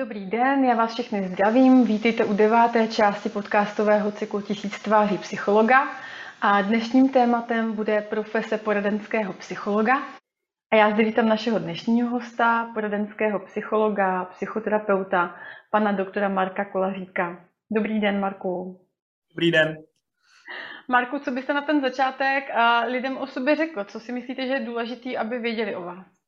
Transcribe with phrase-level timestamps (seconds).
[0.00, 1.84] Dobrý den, já vás všechny zdravím.
[1.84, 5.88] Vítejte u deváté části podcastového cyklu Tisíc tváří psychologa.
[6.40, 10.02] A dnešním tématem bude profese poradenského psychologa.
[10.72, 15.36] A já zde vítám našeho dnešního hosta, poradenského psychologa, psychoterapeuta,
[15.70, 17.44] pana doktora Marka Kolaříka.
[17.70, 18.80] Dobrý den, Marku.
[19.34, 19.76] Dobrý den.
[20.88, 22.44] Marku, co byste na ten začátek
[22.86, 23.84] lidem o sobě řekl?
[23.84, 26.19] Co si myslíte, že je důležité, aby věděli o vás?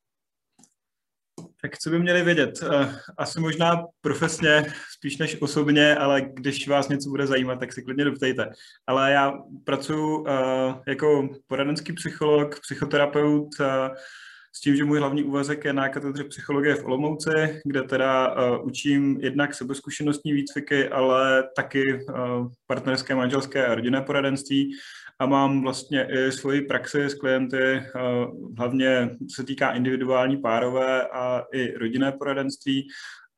[1.65, 2.61] Tak co by měli vědět?
[2.63, 4.67] Eh, asi možná profesně,
[4.97, 8.51] spíš než osobně, ale když vás něco bude zajímat, tak si klidně doptejte.
[8.87, 9.33] Ale já
[9.65, 13.91] pracuji eh, jako poradenský psycholog, psychoterapeut, eh,
[14.55, 19.19] s tím, že můj hlavní úvazek je na katedře psychologie v Olomouci, kde teda učím
[19.21, 21.83] jednak sebezkušenostní výcviky, ale taky
[22.67, 24.73] partnerské, manželské a rodinné poradenství
[25.23, 27.83] a mám vlastně i svoji praxi s klienty, eh,
[28.59, 32.89] hlavně se týká individuální párové a i rodinné poradenství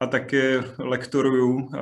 [0.01, 1.79] a taky lektoruju eh,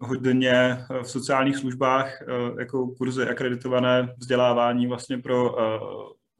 [0.00, 2.22] hodně v sociálních službách
[2.58, 5.80] jako kurzy akreditované vzdělávání vlastně pro eh,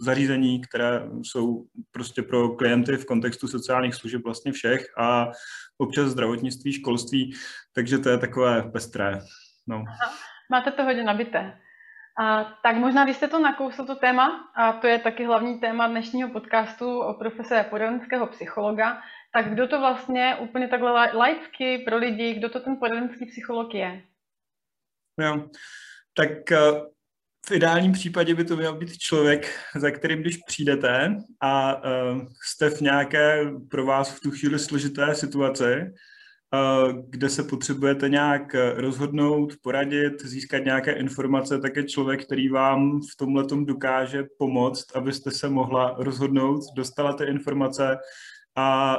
[0.00, 5.30] zařízení, které jsou prostě pro klienty v kontextu sociálních služeb vlastně všech a
[5.78, 7.34] občas zdravotnictví, školství,
[7.74, 9.18] takže to je takové pestré.
[9.66, 9.84] No.
[10.50, 11.52] Máte to hodně nabité.
[12.18, 15.88] A, tak možná, když jste to nakousl, to téma, a to je taky hlavní téma
[15.88, 19.02] dnešního podcastu o profese poradenského psychologa,
[19.32, 24.02] tak kdo to vlastně úplně takhle laicky pro lidi, kdo to ten poradenský psycholog je?
[25.20, 25.48] Jo,
[26.14, 26.58] tak eh,
[27.46, 32.70] v ideálním případě by to měl být člověk, za kterým, když přijdete a uh, jste
[32.70, 35.92] v nějaké pro vás v tu chvíli složité situaci,
[37.08, 43.16] kde se potřebujete nějak rozhodnout, poradit, získat nějaké informace, tak je člověk, který vám v
[43.16, 47.98] tomhle dokáže pomoct, abyste se mohla rozhodnout, dostala ty informace
[48.56, 48.96] a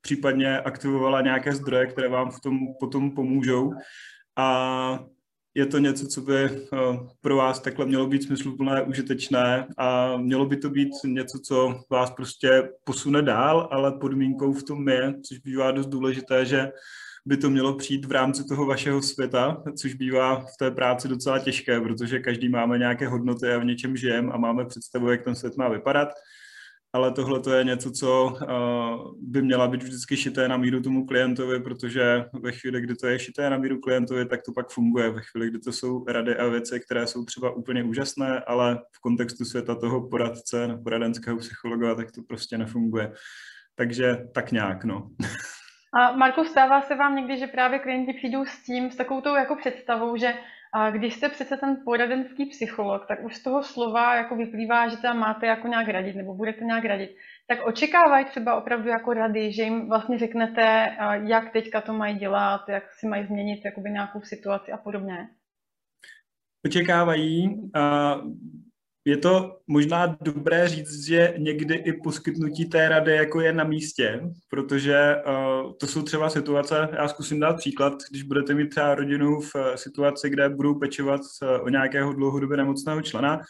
[0.00, 3.72] případně aktivovala nějaké zdroje, které vám v tom potom pomůžou.
[4.36, 4.98] A
[5.54, 6.58] je to něco, co by eh,
[7.20, 12.10] pro vás takhle mělo být smysluplné, užitečné a mělo by to být něco, co vás
[12.10, 16.72] prostě posune dál, ale podmínkou v tom je, což bývá dost důležité, že
[17.26, 21.38] by to mělo přijít v rámci toho vašeho světa, což bývá v té práci docela
[21.38, 25.34] těžké, protože každý máme nějaké hodnoty a v něčem žijeme a máme představu, jak ten
[25.34, 26.08] svět má vypadat
[26.92, 31.06] ale tohle to je něco, co uh, by měla být vždycky šité na míru tomu
[31.06, 35.10] klientovi, protože ve chvíli, kdy to je šité na míru klientovi, tak to pak funguje.
[35.10, 39.00] Ve chvíli, kdy to jsou rady a věci, které jsou třeba úplně úžasné, ale v
[39.00, 43.12] kontextu světa toho poradce, poradenského psychologa, tak to prostě nefunguje.
[43.74, 45.10] Takže tak nějak, no.
[45.94, 49.34] A Marko, stává se vám někdy, že právě klienti přijdou s tím, s takovou tou
[49.34, 50.34] jako představou, že
[50.74, 54.96] a když jste přece ten poradenský psycholog, tak už z toho slova jako vyplývá, že
[54.96, 57.10] tam máte jako nějak radit nebo budete nějak radit.
[57.46, 60.96] Tak očekávají třeba opravdu jako rady, že jim vlastně řeknete,
[61.26, 65.28] jak teďka to mají dělat, jak si mají změnit jakoby nějakou situaci a podobně?
[66.66, 67.70] Očekávají.
[69.04, 74.20] Je to možná dobré říct, že někdy i poskytnutí té rady jako je na místě,
[74.50, 79.40] protože uh, to jsou třeba situace, já zkusím dát příklad, když budete mít třeba rodinu
[79.40, 83.40] v uh, situaci, kde budou pečovat uh, o nějakého dlouhodobě nemocného člena,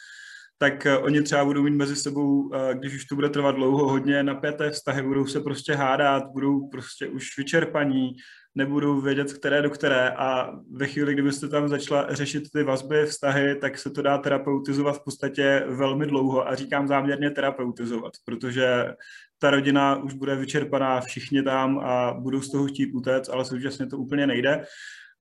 [0.59, 4.71] tak oni třeba budou mít mezi sebou, když už to bude trvat dlouho, hodně napěté
[4.71, 8.13] vztahy, budou se prostě hádat, budou prostě už vyčerpaní,
[8.55, 10.11] nebudou vědět, které do které.
[10.11, 14.97] A ve chvíli, kdybyste tam začala řešit ty vazby, vztahy, tak se to dá terapeutizovat
[14.97, 16.49] v podstatě velmi dlouho.
[16.49, 18.95] A říkám záměrně terapeutizovat, protože
[19.39, 23.87] ta rodina už bude vyčerpaná, všichni tam a budou z toho chtít utéct, ale současně
[23.87, 24.65] to úplně nejde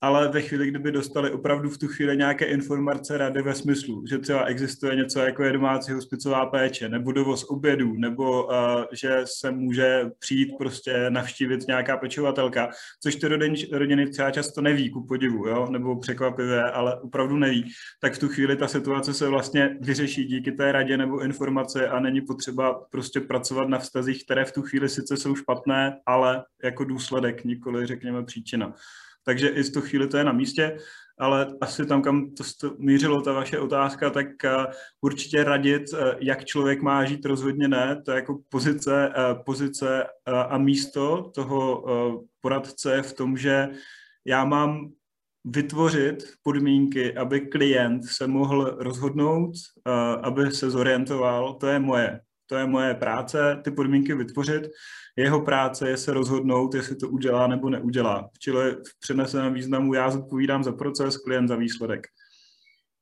[0.04, 4.18] ale ve chvíli, kdyby dostali opravdu v tu chvíli nějaké informace rady ve smyslu, že
[4.18, 8.52] třeba existuje něco jako je domácí hospicová péče, nebo dovoz obědů, nebo uh,
[8.92, 12.70] že se může přijít prostě navštívit nějaká pečovatelka,
[13.04, 15.68] což ty rodiny, rodiny třeba často neví, ku podivu, jo?
[15.72, 20.52] nebo překvapivé, ale opravdu neví, tak v tu chvíli ta situace se vlastně vyřeší díky
[20.52, 24.90] té radě nebo informace a není potřeba prostě pracovat na vztazích, které v tu chvíli
[24.90, 28.74] sice jsou špatné, ale jako důsledek, nikoli řekněme příčina.
[29.24, 30.78] Takže i z tu chvíli to je na místě,
[31.22, 34.66] ale asi tam, kam to mířilo ta vaše otázka, tak eh,
[35.02, 38.02] určitě radit, eh, jak člověk má žít, rozhodně ne.
[38.06, 41.86] To je jako pozice, eh, pozice a místo toho
[42.42, 43.70] poradce v tom, že
[44.26, 44.92] já mám
[45.46, 49.52] vytvořit podmínky, aby klient se mohl rozhodnout,
[50.22, 52.20] aby se zorientoval, to je moje.
[52.52, 54.64] To je moje práce, ty podmínky vytvořit
[55.18, 58.30] jeho práce je se rozhodnout, jestli to udělá nebo neudělá.
[58.40, 62.08] Čili v přeneseném významu já zodpovídám za proces, klient za výsledek.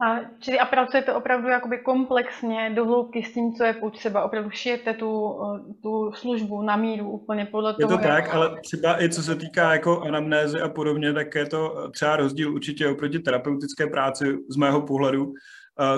[0.06, 4.24] A, čili a pracujete opravdu jakoby komplexně do hloubky s tím, co je potřeba.
[4.24, 5.40] Opravdu šijete tu,
[5.84, 7.94] tu službu na míru úplně podle toho.
[7.94, 8.36] Je to tak, jak...
[8.36, 12.54] ale třeba i co se týká jako anamnézy a podobně, tak je to třeba rozdíl
[12.54, 15.34] určitě oproti terapeutické práci z mého pohledu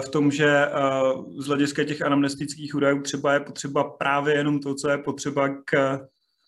[0.05, 0.67] v tom, že
[1.37, 5.99] z hlediska těch anamnestických údajů třeba je potřeba právě jenom to, co je potřeba k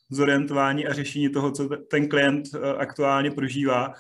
[0.10, 2.44] zorientování a řešení toho, co ten klient
[2.78, 3.94] aktuálně prožívá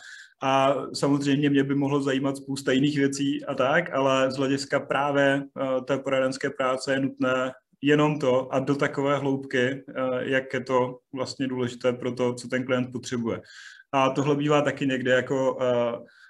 [0.43, 5.43] a samozřejmě mě by mohlo zajímat spousta jiných věcí a tak, ale z hlediska právě
[5.87, 7.51] té poradenské práce je nutné
[7.81, 9.83] jenom to a do takové hloubky,
[10.19, 13.41] jak je to vlastně důležité pro to, co ten klient potřebuje.
[13.91, 15.57] A tohle bývá taky někde jako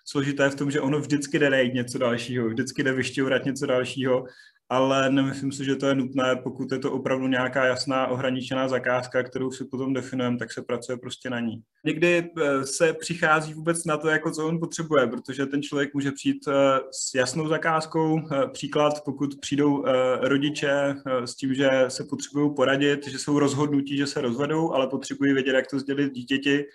[0.05, 4.25] složité v tom, že ono vždycky jde najít něco dalšího, vždycky jde vyšťourat něco dalšího
[4.73, 9.23] ale nemyslím si, že to je nutné, pokud je to opravdu nějaká jasná ohraničená zakázka,
[9.23, 11.61] kterou si potom definujeme, tak se pracuje prostě na ní.
[11.85, 16.11] Někdy eh, se přichází vůbec na to, jako co on potřebuje, protože ten člověk může
[16.11, 18.19] přijít eh, s jasnou zakázkou.
[18.19, 19.83] Eh, příklad, pokud přijdou
[20.21, 20.95] rodiče
[21.25, 25.55] s tím, že se potřebují poradit, že jsou rozhodnutí, že se rozvedou, ale potřebují vědět,
[25.55, 26.65] jak to sdělit dítěti,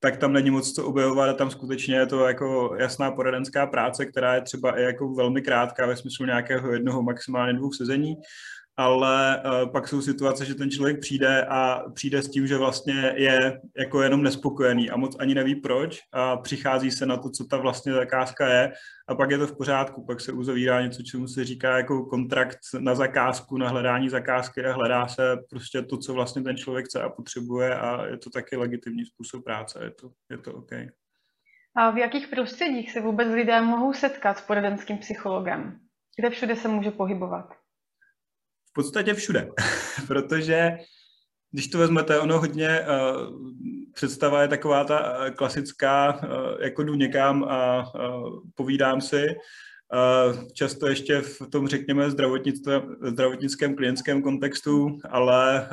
[0.00, 4.06] tak tam není moc co objevovat a tam skutečně je to jako jasná poradenská práce,
[4.06, 8.14] která je třeba i jako velmi krátká ve smyslu nějakého jednoho, maximálně dvou sezení
[8.76, 13.14] ale uh, pak jsou situace, že ten člověk přijde a přijde s tím, že vlastně
[13.16, 17.44] je jako jenom nespokojený a moc ani neví proč a přichází se na to, co
[17.44, 18.72] ta vlastně zakázka je
[19.08, 22.58] a pak je to v pořádku, pak se uzavírá něco, čemu se říká jako kontrakt
[22.78, 27.02] na zakázku, na hledání zakázky a hledá se prostě to, co vlastně ten člověk chce
[27.02, 30.72] a potřebuje a je to taky legitimní způsob práce, je to, je to OK.
[31.76, 35.78] A v jakých prostředích se vůbec lidé mohou setkat s poradenským psychologem?
[36.20, 37.63] Kde všude se může pohybovat?
[38.74, 39.48] Podstatě všude,
[40.06, 40.72] protože
[41.50, 43.34] když to vezmete, ono hodně uh,
[43.94, 49.26] představa je taková ta uh, klasická, uh, jako jdu někam a uh, povídám si.
[50.52, 52.10] Často ještě v tom, řekněme,
[53.02, 55.68] zdravotnickém klientském kontextu, ale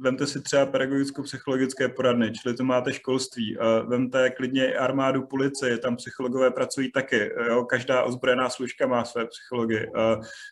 [0.00, 3.56] vemte si třeba pedagogicko-psychologické poradny, čili to máte školství,
[3.86, 7.64] vemte klidně armádu, policii, tam psychologové pracují taky, jo?
[7.64, 9.86] každá ozbrojená služka má své psychology.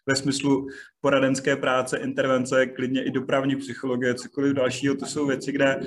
[0.06, 0.67] Ve smyslu
[1.00, 5.81] poradenské práce, intervence, klidně i dopravní psychologie, cokoliv dalšího, to jsou věci, kde,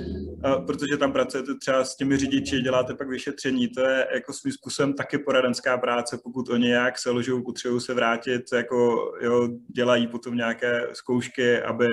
[0.66, 4.94] protože tam pracujete třeba s těmi řidiči, děláte pak vyšetření, to je jako svým způsobem
[4.94, 10.36] taky poradenská práce, pokud oni nějak se ložou, potřebují se vrátit, jako jo, dělají potom
[10.36, 11.88] nějaké zkoušky, aby,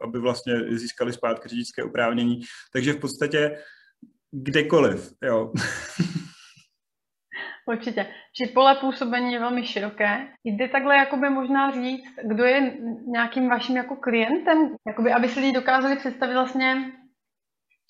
[0.00, 2.40] aby vlastně získali zpátky řidičské oprávnění.
[2.72, 3.58] Takže v podstatě
[4.30, 5.52] kdekoliv, jo.
[7.66, 8.06] Určitě.
[8.36, 10.28] Či pole působení je velmi široké.
[10.44, 12.76] Jde takhle jakoby možná říct, kdo je
[13.06, 16.92] nějakým vaším jako klientem, jakoby, aby si lidi dokázali představit vlastně,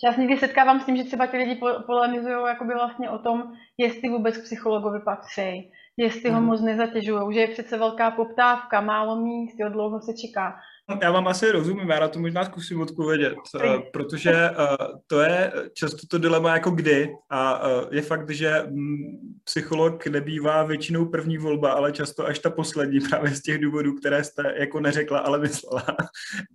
[0.04, 3.42] já se někdy setkávám s tím, že třeba ti lidi polemizují jakoby vlastně o tom,
[3.78, 6.46] jestli vůbec k psychologovi patří, jestli ho mhm.
[6.46, 10.56] moc nezatěžují, že je přece velká poptávka, málo míst, jo, dlouho se čeká.
[11.02, 15.52] Já vám asi rozumím, já na to možná zkusím odpovědět, uh, protože uh, to je
[15.74, 19.04] často to dilema jako kdy a uh, je fakt, že mm,
[19.44, 24.24] psycholog nebývá většinou první volba, ale často až ta poslední právě z těch důvodů, které
[24.24, 25.86] jste jako neřekla, ale myslela.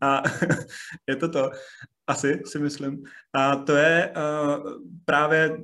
[0.01, 0.23] A
[1.09, 1.51] je to to,
[2.07, 3.03] asi si myslím.
[3.33, 4.13] A to je
[5.05, 5.57] právě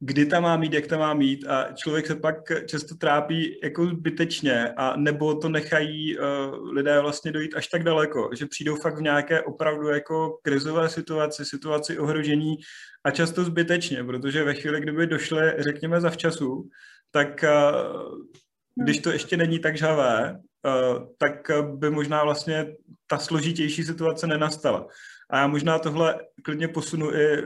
[0.00, 3.86] kdy tam má mít, jak tam má mít a člověk se pak často trápí jako
[3.86, 6.24] zbytečně a nebo to nechají uh,
[6.72, 11.44] lidé vlastně dojít až tak daleko, že přijdou fakt v nějaké opravdu jako krizové situaci,
[11.44, 12.56] situaci ohrožení
[13.04, 16.68] a často zbytečně, protože ve chvíli, kdyby došly, řekněme, za včasu,
[17.10, 22.66] tak uh, když to ještě není tak žavé, uh, tak by možná vlastně
[23.06, 24.86] ta složitější situace nenastala.
[25.30, 27.42] A já možná tohle klidně posunu i eh,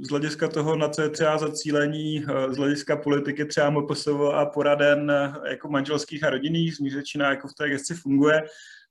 [0.00, 4.46] z hlediska toho, na co je třeba zacílení, eh, z hlediska politiky třeba MPSV a
[4.46, 6.80] poraden eh, jako manželských a rodinných, z
[7.16, 8.42] jako v té gesci funguje,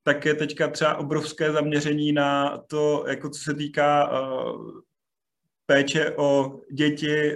[0.03, 4.09] tak je teďka třeba obrovské zaměření na to, jako co se týká
[5.65, 7.35] péče o děti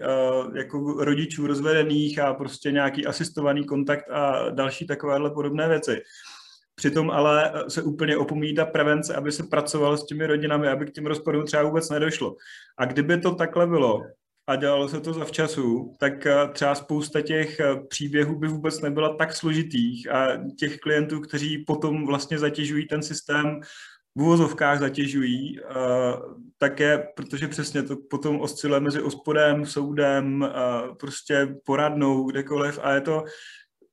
[0.55, 6.01] jako rodičů rozvedených a prostě nějaký asistovaný kontakt a další takovéhle podobné věci.
[6.75, 10.91] Přitom ale se úplně opomíjí ta prevence, aby se pracovalo s těmi rodinami, aby k
[10.91, 12.35] těm rozporům třeba vůbec nedošlo.
[12.77, 14.01] A kdyby to takhle bylo
[14.47, 18.81] a dělalo se to za včasu, tak eh, třeba spousta těch eh, příběhů by vůbec
[18.81, 20.27] nebyla tak složitých a
[20.59, 23.61] těch klientů, kteří potom vlastně zatěžují ten systém,
[24.15, 25.59] v úvozovkách zatěžují,
[26.57, 30.49] také, protože přesně to potom osciluje mezi ospodem, soudem,
[30.99, 33.23] prostě poradnou, kdekoliv a je to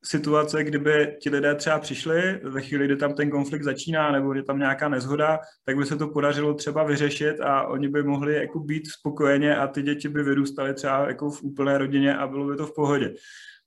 [0.04, 4.42] situace, kdyby ti lidé třeba přišli ve chvíli, kdy tam ten konflikt začíná nebo je
[4.42, 8.60] tam nějaká nezhoda, tak by se to podařilo třeba vyřešit a oni by mohli jako
[8.60, 12.56] být spokojeně a ty děti by vyrůstaly třeba jako v úplné rodině a bylo by
[12.56, 13.14] to v pohodě.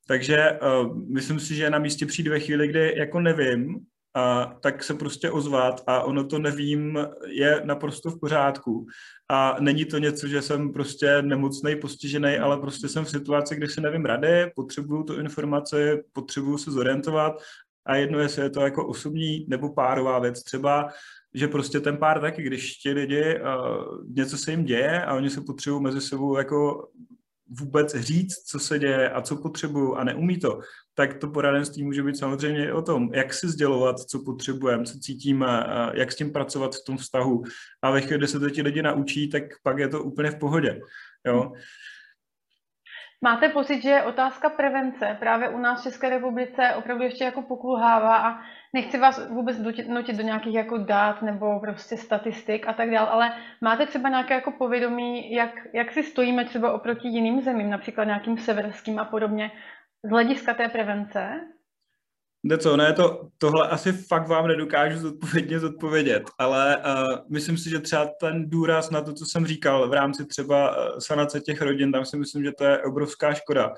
[0.07, 3.85] Takže uh, myslím si, že na místě přijít ve chvíli, kdy jako nevím,
[4.15, 8.85] a tak se prostě ozvat a ono to nevím je naprosto v pořádku.
[9.29, 13.67] A není to něco, že jsem prostě nemocný, postižený, ale prostě jsem v situaci, kdy
[13.67, 17.33] si nevím rady, potřebuju tu informaci, potřebuju se zorientovat
[17.85, 20.43] a jedno, jestli je to jako osobní nebo párová věc.
[20.43, 20.89] Třeba
[21.33, 25.29] že prostě ten pár taky, když ti lidi, uh, něco se jim děje a oni
[25.29, 26.87] se potřebují mezi sebou jako
[27.59, 30.59] vůbec říct, co se děje a co potřebují a neumí to,
[30.95, 34.99] tak to poradenství může být samozřejmě i o tom, jak si sdělovat, co potřebujeme, co
[34.99, 35.47] cítíme,
[35.93, 37.43] jak s tím pracovat v tom vztahu.
[37.81, 40.39] A ve chvíli, kdy se to ti lidi naučí, tak pak je to úplně v
[40.39, 40.79] pohodě.
[41.25, 41.51] Jo?
[43.21, 48.17] Máte pocit, že otázka prevence právě u nás v České republice opravdu ještě jako pokulhává
[48.17, 48.41] a
[48.73, 53.31] nechci vás vůbec nutit do nějakých jako dát nebo prostě statistik a tak dále, ale
[53.61, 58.37] máte třeba nějaké jako povědomí, jak, jak si stojíme třeba oproti jiným zemím, například nějakým
[58.37, 59.51] severským a podobně,
[60.03, 61.39] z hlediska té prevence?
[62.45, 67.69] Ne co, ne, to, tohle asi fakt vám nedokážu zodpovědně zodpovědět, ale uh, myslím si,
[67.69, 71.61] že třeba ten důraz na to, co jsem říkal v rámci třeba uh, sanace těch
[71.61, 73.73] rodin, tam si myslím, že to je obrovská škoda.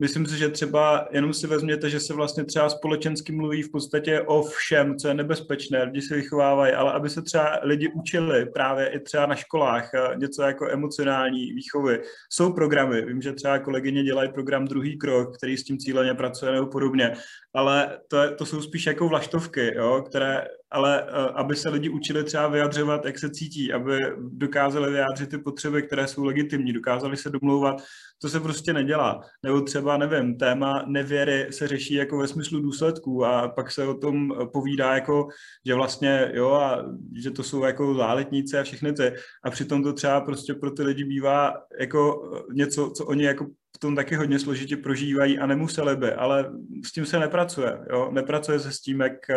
[0.00, 4.20] Myslím si, že třeba jenom si vezměte, že se vlastně třeba společensky mluví v podstatě
[4.20, 8.88] o všem, co je nebezpečné, lidi se vychovávají, ale aby se třeba lidi učili právě
[8.88, 12.02] i třeba na školách eh, něco jako emocionální výchovy.
[12.30, 16.52] Jsou programy, vím, že třeba kolegyně dělají program Druhý krok, který s tím cíleně pracuje
[16.52, 17.12] nebo podobně,
[17.54, 21.88] ale to, je, to jsou spíš jako vlaštovky, jo, které, ale eh, aby se lidi
[21.88, 27.16] učili třeba vyjadřovat, jak se cítí, aby dokázali vyjádřit ty potřeby, které jsou legitimní, dokázali
[27.16, 27.82] se domlouvat,
[28.22, 29.20] to se prostě nedělá.
[29.42, 33.94] Nebo třeba, nevím, téma nevěry se řeší jako ve smyslu důsledků a pak se o
[33.94, 35.28] tom povídá jako,
[35.66, 36.84] že vlastně, jo, a
[37.22, 39.12] že to jsou jako záletníci a všechny ty.
[39.44, 43.46] A přitom to třeba prostě pro ty lidi bývá jako něco, co oni jako
[43.76, 46.52] v tom taky hodně složitě prožívají a nemuseli by, ale
[46.84, 49.30] s tím se nepracuje, jo, nepracuje se s tím, jak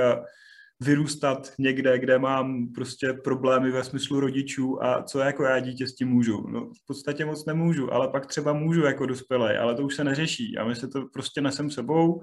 [0.83, 5.95] vyrůstat někde, kde mám prostě problémy ve smyslu rodičů a co jako já dítě s
[5.95, 6.47] tím můžu.
[6.47, 10.03] No, v podstatě moc nemůžu, ale pak třeba můžu jako dospělý, ale to už se
[10.03, 12.21] neřeší a my se to prostě nesem sebou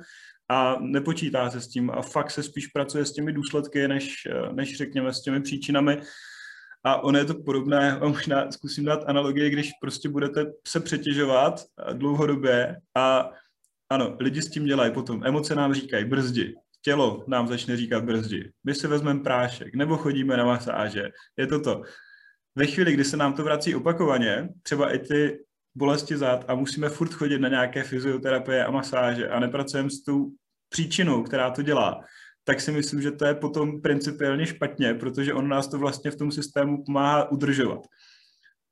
[0.48, 4.76] a nepočítá se s tím a fakt se spíš pracuje s těmi důsledky, než, než
[4.76, 6.00] řekněme s těmi příčinami.
[6.84, 12.76] A ono je to podobné, možná zkusím dát analogii, když prostě budete se přetěžovat dlouhodobě
[12.96, 13.30] a
[13.90, 18.52] ano, lidi s tím dělají potom, emoce nám říkají, brzdi, tělo nám začne říkat brzdi.
[18.64, 21.08] My si vezmeme prášek, nebo chodíme na masáže.
[21.36, 21.82] Je to to.
[22.54, 25.38] Ve chvíli, kdy se nám to vrací opakovaně, třeba i ty
[25.74, 30.30] bolesti zad a musíme furt chodit na nějaké fyzioterapie a masáže a nepracujeme s tou
[30.68, 32.04] příčinou, která to dělá,
[32.44, 36.16] tak si myslím, že to je potom principiálně špatně, protože on nás to vlastně v
[36.16, 37.80] tom systému pomáhá udržovat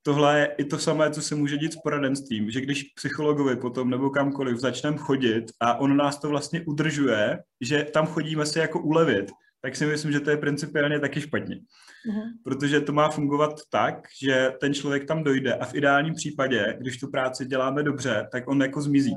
[0.02, 3.90] tohle je i to samé, co se může dít s poradenstvím, že když psychologovi potom
[3.90, 8.80] nebo kamkoliv začneme chodit a on nás to vlastně udržuje, že tam chodíme si jako
[8.80, 9.30] ulevit,
[9.62, 11.56] tak si myslím, že to je principiálně taky špatně.
[11.56, 12.28] Mm-hmm.
[12.44, 16.98] Protože to má fungovat tak, že ten člověk tam dojde a v ideálním případě, když
[16.98, 19.16] tu práci děláme dobře, tak on jako zmizí,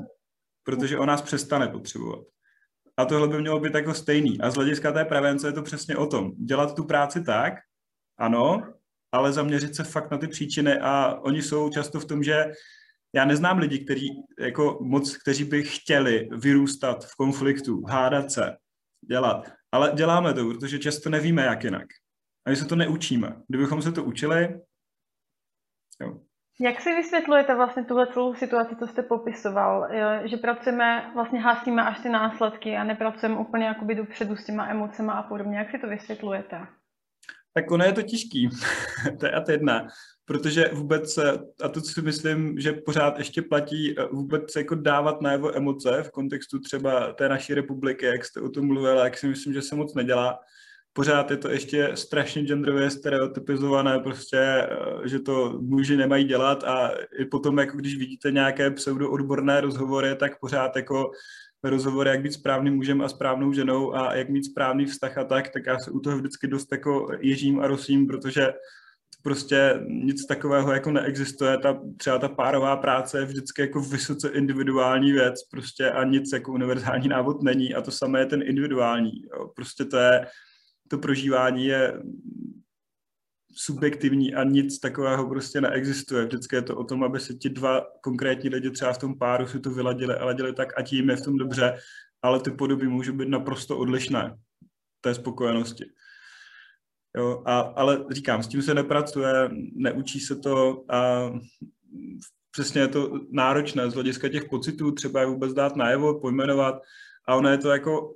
[0.64, 2.24] protože on nás přestane potřebovat.
[2.96, 4.40] A tohle by mělo být jako stejný.
[4.40, 6.32] A z hlediska té prevence je to přesně o tom.
[6.36, 7.54] Dělat tu práci tak,
[8.18, 8.62] ano,
[9.12, 12.52] ale zaměřit se fakt na ty příčiny a oni jsou často v tom, že
[13.14, 14.08] já neznám lidi, kteří,
[14.40, 18.56] jako moc, kteří by chtěli vyrůstat v konfliktu, hádat se,
[19.08, 19.52] dělat.
[19.72, 21.86] Ale děláme to, protože často nevíme, jak jinak.
[22.46, 23.36] A my se to neučíme.
[23.48, 24.60] Kdybychom se to učili,
[26.00, 26.20] jo.
[26.60, 29.88] Jak si vysvětlujete vlastně tuhle celou situaci, co jste popisoval,
[30.24, 35.12] že pracujeme, vlastně hásíme až ty následky a nepracujeme úplně jakoby dopředu s těma emocema
[35.12, 35.58] a podobně.
[35.58, 36.66] Jak si to vysvětlujete?
[37.54, 38.48] Tak ono je to těžký,
[39.20, 39.88] to je a jedna,
[40.24, 41.18] protože vůbec,
[41.62, 46.58] a to si myslím, že pořád ještě platí, vůbec jako dávat najevo emoce v kontextu
[46.58, 49.94] třeba té naší republiky, jak jste o tom mluvil, jak si myslím, že se moc
[49.94, 50.38] nedělá.
[50.92, 54.68] Pořád je to ještě strašně genderově stereotypizované, prostě,
[55.04, 56.64] že to muži nemají dělat.
[56.64, 61.10] A i potom, jako když vidíte nějaké pseudoodborné rozhovory, tak pořád jako
[61.70, 65.48] rozhovor, jak být správným mužem a správnou ženou a jak mít správný vztah a tak,
[65.48, 68.52] tak já se u toho vždycky dost jako ježím a rosím, protože
[69.22, 71.58] prostě nic takového jako neexistuje.
[71.58, 76.52] Ta, třeba ta párová práce je vždycky jako vysoce individuální věc prostě a nic jako
[76.52, 79.12] univerzální návod není a to samé je ten individuální.
[79.22, 79.48] Jo.
[79.56, 80.26] Prostě to je,
[80.88, 82.02] to prožívání je
[83.54, 86.24] subjektivní a nic takového prostě neexistuje.
[86.24, 89.46] Vždycky je to o tom, aby se ti dva konkrétní lidi třeba v tom páru
[89.46, 91.78] si to vyladili a ladili tak, a tím je v tom dobře,
[92.22, 94.36] ale ty podoby můžou být naprosto odlišné
[95.00, 95.84] té spokojenosti.
[97.16, 101.30] Jo, a, ale říkám, s tím se nepracuje, neučí se to a
[102.50, 106.82] přesně je to náročné z hlediska těch pocitů, třeba je vůbec dát najevo, pojmenovat
[107.28, 108.14] a ono je to jako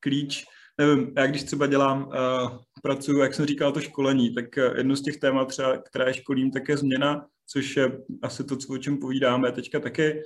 [0.00, 0.44] klíč,
[0.78, 4.96] nevím, já když třeba dělám, uh, pracuji, jak jsem říkal, to školení, tak uh, jedno
[4.96, 8.78] z těch témat třeba, které školím, tak je změna, což je asi to, co, o
[8.78, 10.22] čem povídáme teďka taky.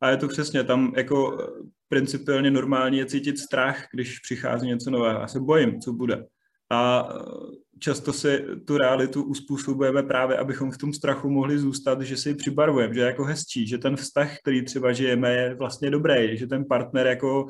[0.00, 1.48] A je to přesně, tam jako
[1.88, 5.20] principiálně normální je cítit strach, když přichází něco nového.
[5.20, 6.24] Já se bojím, co bude.
[6.70, 7.08] A
[7.78, 12.34] často si tu realitu uspůsobujeme právě, abychom v tom strachu mohli zůstat, že si ji
[12.34, 16.46] přibarvujeme, že je jako hezčí, že ten vztah, který třeba žijeme, je vlastně dobrý, že
[16.46, 17.46] ten partner jako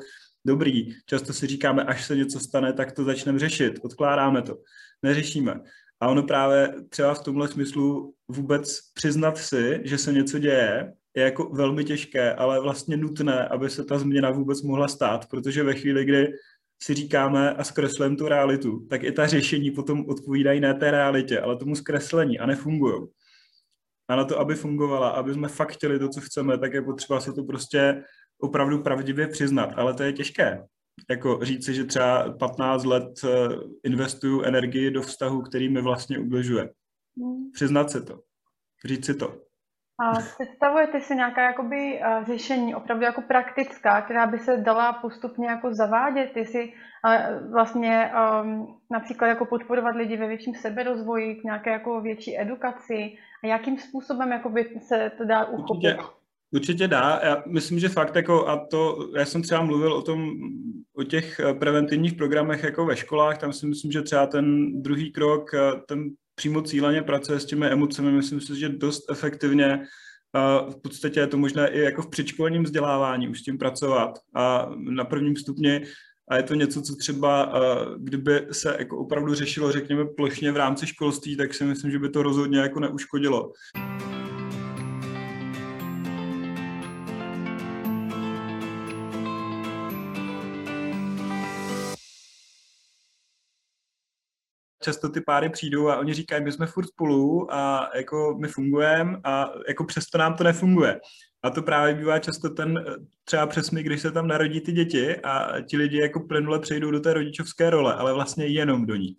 [0.49, 0.89] dobrý.
[1.05, 4.57] Často si říkáme, až se něco stane, tak to začneme řešit, odkládáme to,
[5.03, 5.53] neřešíme.
[6.01, 11.23] A ono právě třeba v tomhle smyslu vůbec přiznat si, že se něco děje, je
[11.23, 15.73] jako velmi těžké, ale vlastně nutné, aby se ta změna vůbec mohla stát, protože ve
[15.73, 16.27] chvíli, kdy
[16.81, 21.39] si říkáme a zkreslujeme tu realitu, tak i ta řešení potom odpovídají ne té realitě,
[21.39, 23.07] ale tomu zkreslení a nefungují.
[24.09, 27.19] A na to, aby fungovala, aby jsme fakt chtěli to, co chceme, tak je potřeba
[27.19, 28.03] si to prostě
[28.41, 30.65] opravdu pravdivě přiznat, ale to je těžké.
[31.09, 33.29] Jako říci, že třeba 15 let eh,
[33.83, 36.69] investuju energii do vztahu, který mi vlastně ubližuje.
[37.17, 37.51] Hmm.
[37.53, 38.19] Přiznat si to.
[38.85, 39.35] Říct si to.
[39.99, 45.47] A představujete si nějaká jakoby eh, řešení opravdu jako praktická, která by se dala postupně
[45.47, 46.73] jako zavádět, jestli
[47.09, 53.17] eh, vlastně um, například jako podporovat lidi ve větším seberozvoji, k nějaké jako větší edukaci
[53.43, 55.99] a jakým způsobem jakoby se to dá uchopit?
[55.99, 56.18] Určitě,
[56.51, 57.19] určitě dá.
[57.23, 60.31] Já myslím, že fakt jako, a to, já jsem třeba mluvil o tom,
[60.97, 65.11] o těch eh, preventivních programech jako ve školách, tam si myslím, že třeba ten druhý
[65.11, 65.51] krok,
[65.87, 69.83] ten přímo cíleně pracuje s těmi emocemi, myslím si, že dost efektivně.
[70.69, 74.69] V podstatě je to možné i jako v předškolním vzdělávání už s tím pracovat a
[74.79, 75.83] na prvním stupni
[76.29, 77.53] a je to něco, co třeba,
[77.97, 82.09] kdyby se jako opravdu řešilo, řekněme, plošně v rámci školství, tak si myslím, že by
[82.09, 83.51] to rozhodně jako neuškodilo.
[94.89, 99.17] Často ty páry přijdou a oni říkají, my jsme furt spolu a jako my fungujeme
[99.23, 100.99] a jako přesto nám to nefunguje.
[101.43, 102.85] A to právě bývá často ten
[103.23, 106.99] třeba přesmyk, když se tam narodí ty děti a ti lidi jako plynule přejdou do
[106.99, 109.15] té rodičovské role, ale vlastně jenom do ní.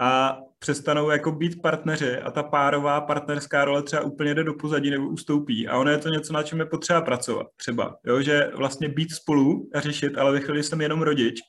[0.00, 4.90] A přestanou jako být partneři a ta párová partnerská role třeba úplně jde do pozadí
[4.90, 5.68] nebo ustoupí.
[5.68, 7.96] A ono je to něco, na čem je potřeba pracovat třeba.
[8.06, 8.20] Jo?
[8.22, 11.40] Že vlastně být spolu a řešit, ale ve chvíli jsem jenom rodič,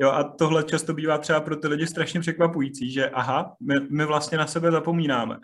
[0.00, 4.04] Jo, a tohle často bývá třeba pro ty lidi strašně překvapující, že aha, my, my
[4.04, 5.36] vlastně na sebe zapomínáme.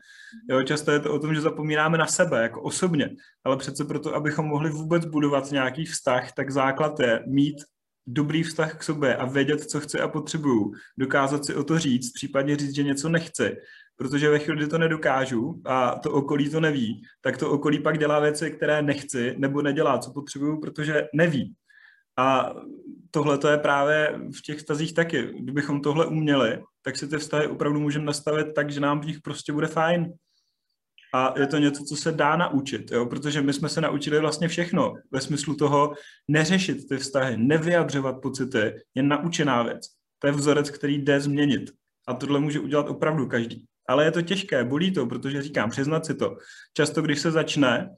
[0.51, 3.11] Jo, často je to o tom, že zapomínáme na sebe, jako osobně,
[3.45, 7.57] ale přece proto, abychom mohli vůbec budovat nějaký vztah, tak základ je mít
[8.07, 12.13] dobrý vztah k sobě a vědět, co chci a potřebuju, dokázat si o to říct,
[12.13, 13.57] případně říct, že něco nechci,
[13.97, 17.99] protože ve chvíli, kdy to nedokážu a to okolí to neví, tak to okolí pak
[17.99, 21.55] dělá věci, které nechci, nebo nedělá, co potřebuju, protože neví.
[22.19, 22.55] A
[23.11, 25.33] tohle to je právě v těch vztazích taky.
[25.41, 29.21] Kdybychom tohle uměli, tak si ty vztahy opravdu můžeme nastavit tak, že nám v nich
[29.21, 30.13] prostě bude fajn.
[31.15, 33.07] A je to něco, co se dá naučit, jo?
[33.07, 35.95] protože my jsme se naučili vlastně všechno ve smyslu toho
[36.29, 39.87] neřešit ty vztahy, nevyjadřovat pocity, je naučená věc.
[40.19, 41.71] To je vzorec, který jde změnit.
[42.07, 43.67] A tohle může udělat opravdu každý.
[43.89, 46.37] Ale je to těžké, bolí to, protože říkám, přiznat si to.
[46.75, 47.91] Často, když se začne,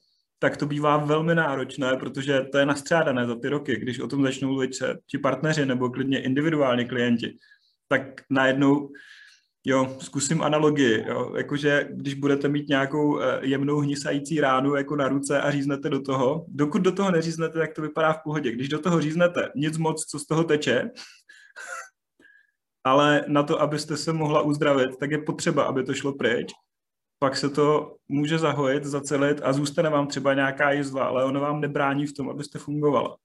[0.43, 3.77] tak to bývá velmi náročné, protože to je nastřádané za ty roky.
[3.77, 4.71] Když o tom začnou mluvit
[5.07, 7.37] ti partneři nebo klidně individuálně klienti,
[7.89, 8.89] tak najednou
[9.65, 11.35] Jo, zkusím analogii, jo.
[11.37, 16.03] jakože když budete mít nějakou eh, jemnou hnisající ránu jako na ruce a říznete do
[16.03, 18.53] toho, dokud do toho neříznete, tak to vypadá v pohodě.
[18.53, 20.91] Když do toho říznete, nic moc, co z toho teče,
[22.85, 26.53] ale na to, abyste se mohla uzdravit, tak je potřeba, aby to šlo pryč
[27.23, 31.61] pak se to může zahojit, zacelit a zůstane vám třeba nějaká jizva, ale ono vám
[31.61, 33.17] nebrání v tom, abyste fungovala.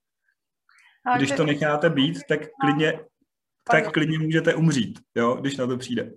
[1.17, 2.99] Když to necháte být, tak klidně,
[3.71, 6.11] tak klidně můžete umřít, jo, když na to přijde.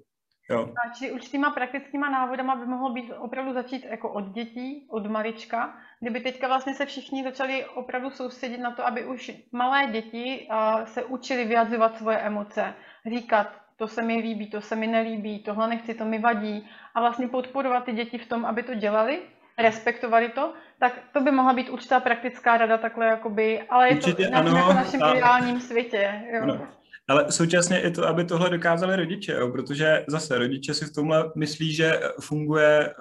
[0.51, 0.73] Jo.
[0.87, 5.77] A či určitýma praktickýma návodama by mohlo být opravdu začít jako od dětí, od malička,
[6.01, 10.49] kdyby teďka vlastně se všichni začali opravdu soustředit na to, aby už malé děti
[10.85, 12.75] se učili vyjadřovat svoje emoce,
[13.07, 17.01] říkat, to se mi líbí, to se mi nelíbí, tohle nechci, to mi vadí a
[17.01, 19.19] vlastně podporovat ty děti v tom, aby to dělali,
[19.59, 24.29] respektovali to, tak to by mohla být určitá praktická rada takhle jakoby, ale je Určitě,
[24.29, 25.13] to ano, jako v našem a...
[25.13, 26.23] ideálním světě.
[26.33, 26.43] Jo.
[26.43, 26.69] Ano.
[27.09, 31.33] Ale současně i to, aby tohle dokázali rodiče, jo, protože zase rodiče si v tomhle
[31.37, 32.95] myslí, že funguje,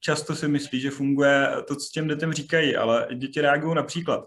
[0.00, 4.24] často si myslí, že funguje to, co těm dětem říkají, ale děti reagují například.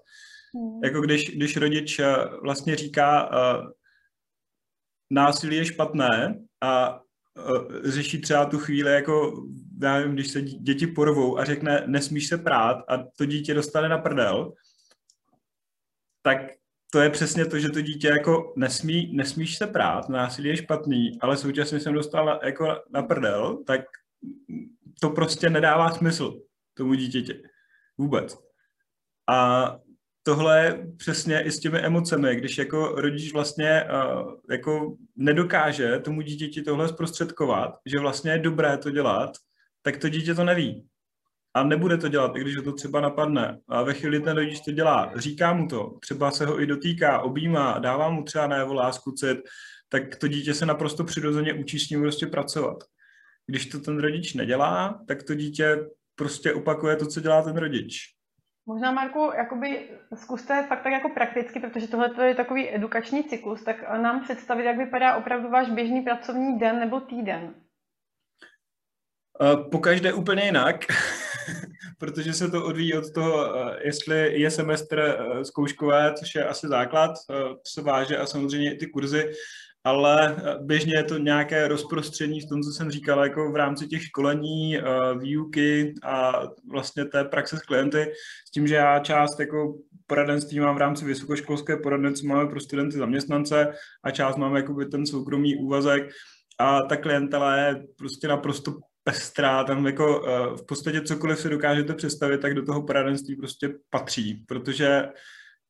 [0.56, 0.84] Hmm.
[0.84, 2.02] Jako když, když rodič
[2.44, 3.30] vlastně říká,
[5.10, 7.02] násilí je špatné a
[7.84, 9.44] řeší třeba tu chvíli, jako,
[9.82, 13.90] já nevím, když se děti porvou a řekne, nesmíš se prát a to dítě dostane
[13.90, 14.54] na prdel,
[16.22, 16.38] tak
[16.92, 21.18] to je přesně to, že to dítě jako nesmí, nesmíš se prát, násilí je špatný,
[21.22, 23.82] ale současně jsem dostal na, jako na prdel, tak
[25.02, 26.42] to prostě nedává smysl
[26.74, 27.44] tomu dítěti.
[27.98, 28.38] Vůbec.
[29.28, 29.80] A
[30.28, 36.22] tohle je přesně i s těmi emocemi, když jako rodič vlastně uh, jako nedokáže tomu
[36.22, 39.32] dítěti tohle zprostředkovat, že vlastně je dobré to dělat,
[39.82, 40.88] tak to dítě to neví.
[41.54, 43.60] A nebude to dělat, i když ho to třeba napadne.
[43.68, 47.22] A ve chvíli ten rodič to dělá, říká mu to, třeba se ho i dotýká,
[47.22, 49.38] objímá, dává mu třeba na jeho lásku, cit,
[49.90, 52.78] tak to dítě se naprosto přirozeně učí s ním prostě pracovat.
[53.48, 55.86] Když to ten rodič nedělá, tak to dítě
[56.16, 58.15] prostě opakuje to, co dělá ten rodič.
[58.68, 63.92] Možná, Marku, jakoby zkuste fakt tak jako prakticky, protože tohle je takový edukační cyklus, tak
[64.02, 67.56] nám představit, jak vypadá opravdu váš běžný pracovní den nebo týden.
[69.72, 70.76] Po každé úplně jinak,
[72.00, 77.12] protože se to odvíjí od toho, jestli je semestr zkouškové, což je asi základ,
[77.68, 79.32] se váže a samozřejmě i ty kurzy,
[79.86, 83.88] ale eh, běžně je to nějaké rozprostření v tom, co jsem říkal, jako v rámci
[83.88, 84.84] těch školení, eh,
[85.20, 88.12] výuky a vlastně té praxe s klienty,
[88.48, 92.98] s tím, že já část jako poradenství mám v rámci vysokoškolské poradenství, máme pro studenty
[92.98, 96.10] zaměstnance a část máme jako ten soukromý úvazek.
[96.60, 101.94] A ta klientela je prostě naprosto pestrá, tam jako eh, v podstatě cokoliv si dokážete
[101.94, 105.04] představit, tak do toho poradenství prostě patří, protože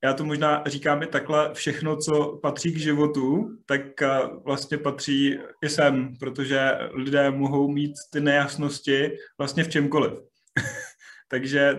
[0.05, 5.39] já to možná říkám i takhle, všechno, co patří k životu, tak eh, vlastně patří
[5.63, 10.13] i sem, protože lidé mohou mít ty nejasnosti vlastně v čemkoliv.
[11.27, 11.77] Takže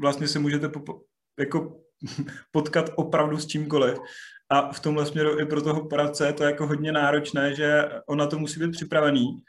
[0.00, 1.00] vlastně se můžete po,
[1.38, 1.80] jako
[2.52, 3.98] potkat opravdu s čímkoliv.
[4.50, 8.18] A v tomhle směru i pro toho poradce je to jako hodně náročné, že on
[8.18, 9.42] na to musí být připravený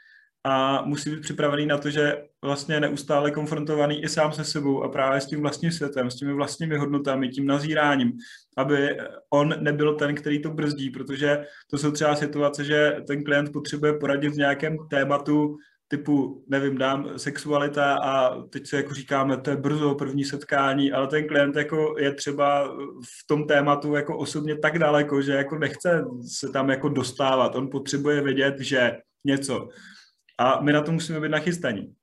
[0.44, 4.88] a musí být připravený na to, že vlastně neustále konfrontovaný i sám se sebou a
[4.88, 8.12] právě s tím vlastním světem, s těmi vlastními hodnotami, tím nazíráním,
[8.56, 8.96] aby
[9.30, 13.92] on nebyl ten, který to brzdí, protože to jsou třeba situace, že ten klient potřebuje
[13.92, 15.56] poradit v nějakém tématu,
[15.88, 21.06] typu, nevím, dám sexualita a teď se jako říkáme, to je brzo první setkání, ale
[21.06, 26.04] ten klient jako je třeba v tom tématu jako osobně tak daleko, že jako nechce
[26.38, 29.68] se tam jako dostávat, on potřebuje vědět, že něco.
[30.38, 31.94] A my na to musíme být nachystaní.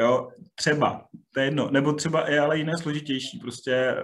[0.00, 1.70] Jo, třeba, to je jedno.
[1.70, 3.96] Nebo třeba je ale jiné složitější, prostě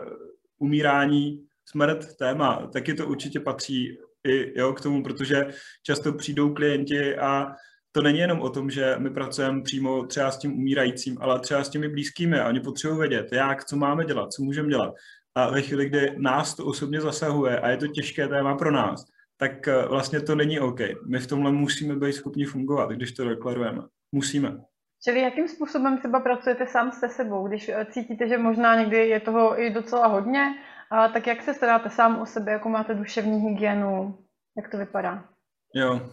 [0.58, 5.46] umírání, smrt, téma, taky to určitě patří i jo, k tomu, protože
[5.82, 7.46] často přijdou klienti a
[7.92, 11.64] to není jenom o tom, že my pracujeme přímo třeba s tím umírajícím, ale třeba
[11.64, 14.94] s těmi blízkými a oni potřebují vědět, jak, co máme dělat, co můžeme dělat.
[15.34, 19.04] A ve chvíli, kdy nás to osobně zasahuje a je to těžké téma pro nás,
[19.42, 20.80] tak eh, vlastně to není OK.
[21.06, 23.82] My v tomhle musíme být schopni fungovat, když to deklarujeme.
[24.12, 24.58] Musíme.
[25.04, 29.20] Čili jakým způsobem třeba pracujete sám se sebou, když eh, cítíte, že možná někdy je
[29.20, 30.54] toho i docela hodně,
[30.90, 34.18] a tak jak se staráte sám o sebe, jako máte duševní hygienu,
[34.56, 35.28] jak to vypadá?
[35.74, 36.10] Jo,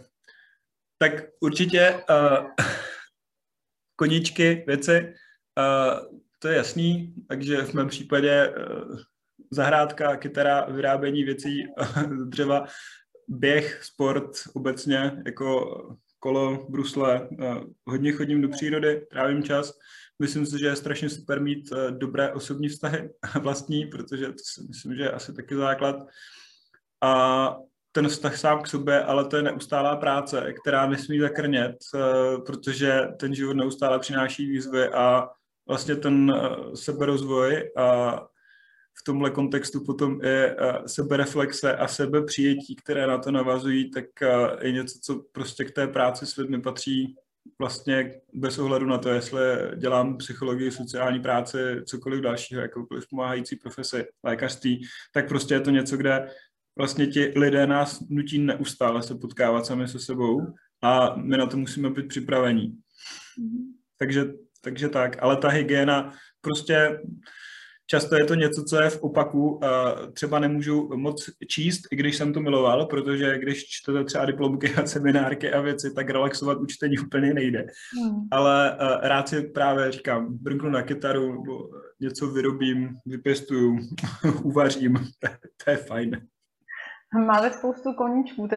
[0.98, 2.48] tak určitě uh,
[3.96, 5.14] koníčky, věci,
[5.58, 9.00] uh, to je jasný, takže v mém případě uh,
[9.52, 11.64] zahrádka, kytara, vyrábění věcí
[12.18, 12.66] z dřeva,
[13.30, 15.78] běh, sport obecně, jako
[16.20, 17.30] kolo, brusle,
[17.88, 19.74] hodně chodím do přírody, trávím čas.
[20.20, 23.10] Myslím si, že je strašně super mít eh, dobré osobní vztahy
[23.42, 25.96] vlastní, protože to si myslím, že je asi taky základ.
[27.02, 27.56] A
[27.92, 33.08] ten vztah sám k sobě, ale to je neustálá práce, která nesmí zakrnět, eh, protože
[33.20, 35.30] ten život neustále přináší výzvy a
[35.68, 38.20] vlastně ten eh, seberozvoj a
[39.00, 44.06] v tomhle kontextu potom je sebereflexe a sebepřijetí, které na to navazují, tak
[44.62, 47.16] je něco, co prostě k té práci s lidmi patří
[47.60, 49.42] vlastně bez ohledu na to, jestli
[49.76, 54.82] dělám psychologii, sociální práci, cokoliv dalšího, jakoukoliv pomáhající profesi, lékařství,
[55.14, 56.30] tak prostě je to něco, kde
[56.78, 60.42] vlastně ti lidé nás nutí neustále se potkávat sami se sebou
[60.84, 62.68] a my na to musíme být připravení.
[63.40, 63.66] Mm-hmm.
[63.98, 67.00] Takže, takže tak, ale ta hygiena prostě
[67.92, 69.60] Často je to něco, co je v opaku,
[70.14, 74.86] třeba nemůžu moc číst, i když jsem to miloval, protože když čtete třeba diplomky a
[74.86, 77.66] seminárky a věci, tak relaxovat u čtení úplně nejde.
[78.00, 78.28] Hmm.
[78.32, 83.78] Ale rád si právě říkám, brnknu na kytaru, nebo něco vyrobím, vypěstuju,
[84.44, 84.94] uvařím,
[85.66, 86.28] to je fajn.
[87.26, 88.48] Máte spoustu koníčků,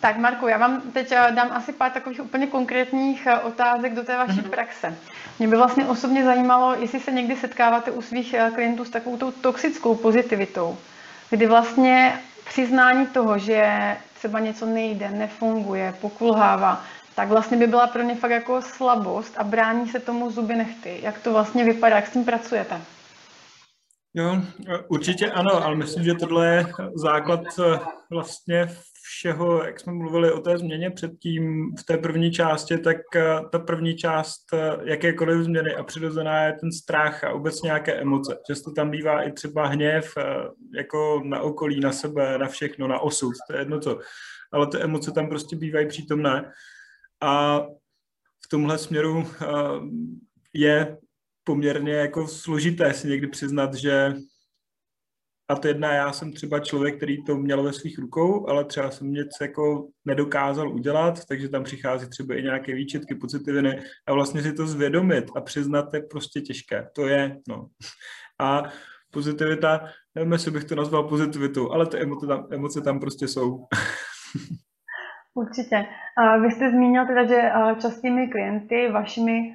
[0.00, 4.04] Tak Marku, já vám teď eh, dám asi pár takových úplně konkrétních eh, otázek do
[4.04, 4.50] té vaší mm-hmm.
[4.50, 4.94] praxe.
[5.38, 9.16] Mě by vlastně osobně zajímalo, jestli se někdy setkáváte u svých eh, klientů s takovou
[9.16, 10.78] tou toxickou pozitivitou,
[11.30, 16.84] kdy vlastně přiznání toho, že třeba něco nejde, nefunguje, pokulhává,
[17.14, 20.98] tak vlastně by byla pro ně fakt jako slabost a brání se tomu zuby nechty.
[21.02, 22.80] Jak to vlastně vypadá, jak s tím pracujete?
[24.14, 24.42] Jo,
[24.88, 27.40] určitě ano, ale myslím, že tohle je základ
[28.10, 28.68] vlastně
[29.08, 33.58] všeho, jak jsme mluvili o té změně předtím v té první části, tak eh, ta
[33.58, 38.38] první část eh, jakékoliv změny a přirozená je ten strach a vůbec nějaké emoce.
[38.46, 40.14] Často tam bývá i třeba hněv
[40.74, 43.98] jako na okolí, na sebe, na všechno, na osud, to je jedno co.
[44.52, 46.52] Ale ty emoce tam prostě bývají přítomné.
[47.20, 47.60] A
[48.44, 49.26] v tomhle směru
[50.54, 50.96] je
[51.44, 54.14] poměrně jako složité si někdy přiznat, že
[55.50, 58.90] a to jedna, já jsem třeba člověk, který to měl ve svých rukou, ale třeba
[58.90, 64.42] jsem něco jako nedokázal udělat, takže tam přichází třeba i nějaké výčetky, pocitiviny a vlastně
[64.42, 66.88] si to zvědomit a přiznat je prostě těžké.
[66.94, 67.66] To je, no.
[68.40, 68.62] A
[69.12, 69.84] pozitivita,
[70.14, 73.66] nevím, jestli bych to nazval pozitivitou, ale ty emoce tam, emoce tam prostě jsou.
[75.34, 75.86] Určitě.
[76.42, 79.54] Vy jste zmínil teda, že častými klienty vašimi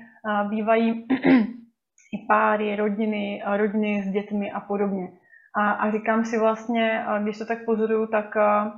[0.49, 0.91] bývají
[2.13, 5.22] i páry, rodiny, rodiny s dětmi a podobně.
[5.55, 8.73] A, a říkám si vlastně, když to tak pozoruju, tak a,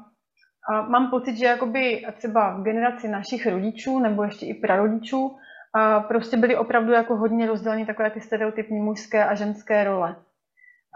[0.70, 5.38] a mám pocit, že jakoby třeba v generaci našich rodičů nebo ještě i prarodičů
[5.74, 10.16] a prostě byly opravdu jako hodně rozděleny takové ty stereotypní mužské a ženské role.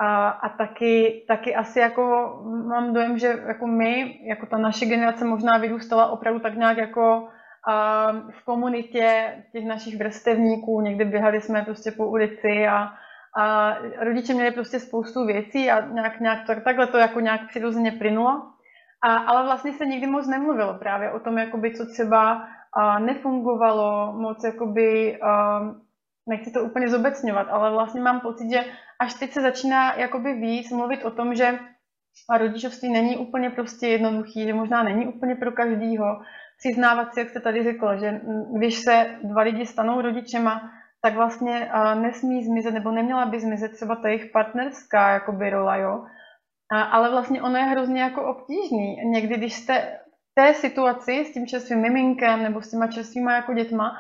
[0.02, 2.34] A, a taky, taky asi jako
[2.68, 7.28] mám dojem, že jako my, jako ta naše generace možná vyrůstala opravdu tak nějak jako
[8.32, 12.94] v komunitě těch našich vrstevníků, někde běhali jsme prostě po ulici a,
[13.38, 17.92] a rodiče měli prostě spoustu věcí a nějak, nějak to, takhle to jako nějak přirozeně
[17.92, 18.42] plynulo.
[19.04, 24.14] A, ale vlastně se nikdy moc nemluvilo právě o tom, jakoby, co třeba a, nefungovalo
[24.14, 25.62] moc, jakoby, a,
[26.28, 28.66] nechci to úplně zobecňovat, ale vlastně mám pocit, že
[29.00, 31.60] až teď se začíná jakoby víc mluvit o tom, že
[32.30, 36.22] a rodičovství není úplně prostě jednoduchý, že možná není úplně pro každýho,
[36.58, 38.22] přiznávat si, jak jste tady řekla, že
[38.58, 43.96] když se dva lidi stanou rodičema, tak vlastně nesmí zmizet, nebo neměla by zmizet třeba
[43.96, 46.06] ta jejich partnerská jakoby rola, jo.
[46.72, 48.96] A, ale vlastně ono je hrozně jako obtížný.
[49.06, 50.00] Někdy, když jste
[50.32, 53.92] v té situaci s tím čerstvým miminkem nebo s těma čerstvýma jako dětma,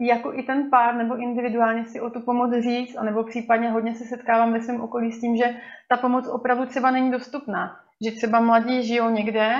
[0.00, 4.04] jako i ten pár nebo individuálně si o tu pomoc říct, anebo případně hodně se
[4.04, 5.56] setkávám ve svém okolí s tím, že
[5.88, 7.76] ta pomoc opravdu třeba není dostupná.
[8.04, 9.56] Že třeba mladí žijou někde,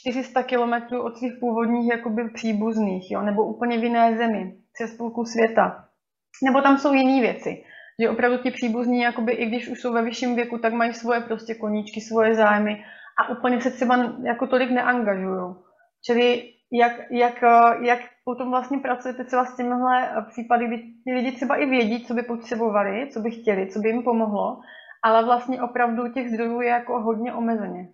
[0.00, 5.24] 400 kilometrů od svých původních jakoby příbuzných, jo, nebo úplně v jiné zemi, přes půlku
[5.24, 5.84] světa.
[6.44, 7.62] Nebo tam jsou jiné věci,
[8.02, 11.20] že opravdu ti příbuzní, jakoby, i když už jsou ve vyšším věku, tak mají svoje
[11.20, 12.84] prostě koníčky, svoje zájmy
[13.20, 15.54] a úplně se třeba jako tolik neangažují.
[16.06, 17.42] Čili jak, jak,
[17.82, 22.14] jak potom vlastně pracujete třeba s těmihle případy, kdy ti lidi třeba i vědí, co
[22.14, 24.60] by potřebovali, co by chtěli, co by jim pomohlo,
[25.02, 27.88] ale vlastně opravdu těch zdrojů je jako hodně omezeně.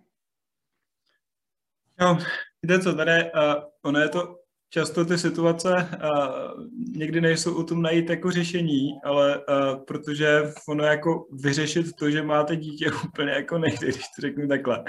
[2.01, 2.17] No,
[2.61, 4.35] víte co, tady uh, ono je to
[4.69, 6.63] často ty situace uh,
[6.97, 12.23] někdy nejsou o tom najít jako řešení, ale uh, protože ono jako vyřešit to, že
[12.23, 14.83] máte dítě úplně jako nejde, když to řeknu takhle,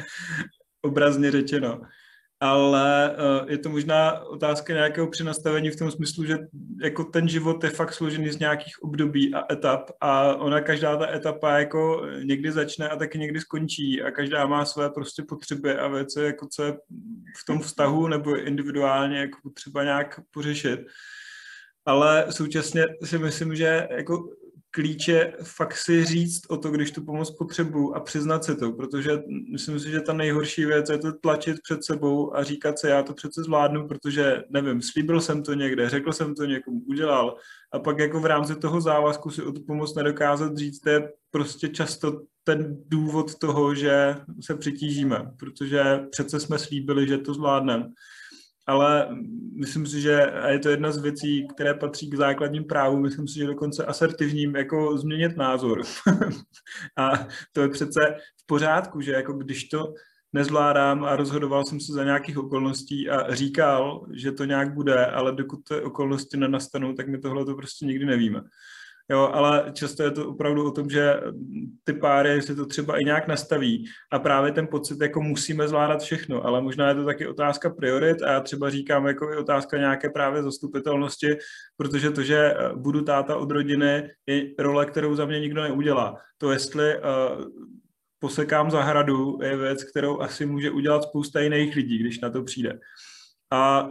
[0.83, 1.81] obrazně řečeno
[2.41, 6.39] ale uh, je to možná otázka nějakého přenastavení v tom smyslu, že
[6.83, 11.15] jako ten život je fakt složený z nějakých období a etap a ona každá ta
[11.15, 15.89] etapa jako někdy začne a taky někdy skončí a každá má své prostě potřeby a
[15.89, 16.73] věci, jako co je
[17.39, 20.81] v tom vztahu nebo individuálně jako potřeba nějak pořešit.
[21.87, 24.29] Ale současně si myslím, že jako
[24.77, 29.23] klíče fakt si říct o to, když tu pomoc potřebuju a přiznat si to, protože
[29.53, 33.03] myslím si, že ta nejhorší věc je to tlačit před sebou a říkat se, já
[33.03, 37.37] to přece zvládnu, protože nevím, slíbil jsem to někde, řekl jsem to někomu, udělal.
[37.73, 41.13] A pak jako v rámci toho závazku si o tu pomoc nedokázat říct, to je
[41.31, 47.89] prostě často ten důvod toho, že se přitížíme, protože přece jsme slíbili, že to zvládneme
[48.67, 49.09] ale
[49.57, 53.35] myslím si, že je to jedna z věcí, které patří k základním právům, myslím si,
[53.35, 55.83] že dokonce asertivním, jako změnit názor.
[56.97, 58.01] a to je přece
[58.37, 59.95] v pořádku, že jako když to
[60.33, 65.33] nezvládám a rozhodoval jsem se za nějakých okolností a říkal, že to nějak bude, ale
[65.33, 68.41] dokud ty okolnosti nenastanou, tak my tohle to prostě nikdy nevíme.
[69.11, 71.21] Jo, ale často je to opravdu o tom, že
[71.85, 76.03] ty páry si to třeba i nějak nastaví a právě ten pocit, jako musíme zvládat
[76.03, 79.79] všechno, ale možná je to taky otázka priorit a já třeba říkám jako i otázka
[79.79, 81.37] nějaké právě zastupitelnosti,
[81.77, 86.17] protože to, že budu táta od rodiny, je role, kterou za mě nikdo neudělá.
[86.39, 87.45] To, jestli uh,
[88.19, 92.79] posekám zahradu, je věc, kterou asi může udělat spousta jiných lidí, když na to přijde.
[93.53, 93.91] A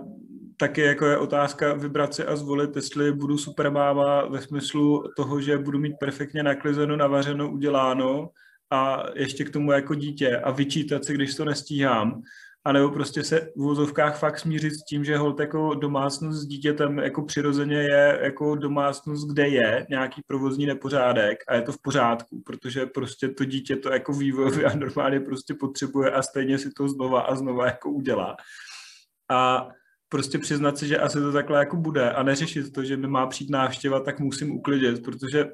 [0.57, 5.57] taky jako je otázka vybrat si a zvolit, jestli budu supermáma ve smyslu toho, že
[5.57, 8.29] budu mít perfektně naklizeno, navařeno, uděláno,
[8.71, 12.21] a ještě k tomu jako dítě a vyčítat si, když to nestíhám,
[12.65, 16.99] anebo prostě se v vozovkách fakt smířit s tím, že hold jako domácnost s dítětem
[16.99, 22.41] jako přirozeně je jako domácnost, kde je nějaký provozní nepořádek a je to v pořádku,
[22.45, 26.89] protože prostě to dítě to jako vývojově a normálně prostě potřebuje a stejně si to
[26.89, 28.35] znova a znova jako udělá.
[29.31, 29.67] A
[30.09, 33.27] prostě přiznat si, že asi to takhle jako bude a neřešit to, že mi má
[33.27, 35.45] přijít návštěva, tak musím uklidit, protože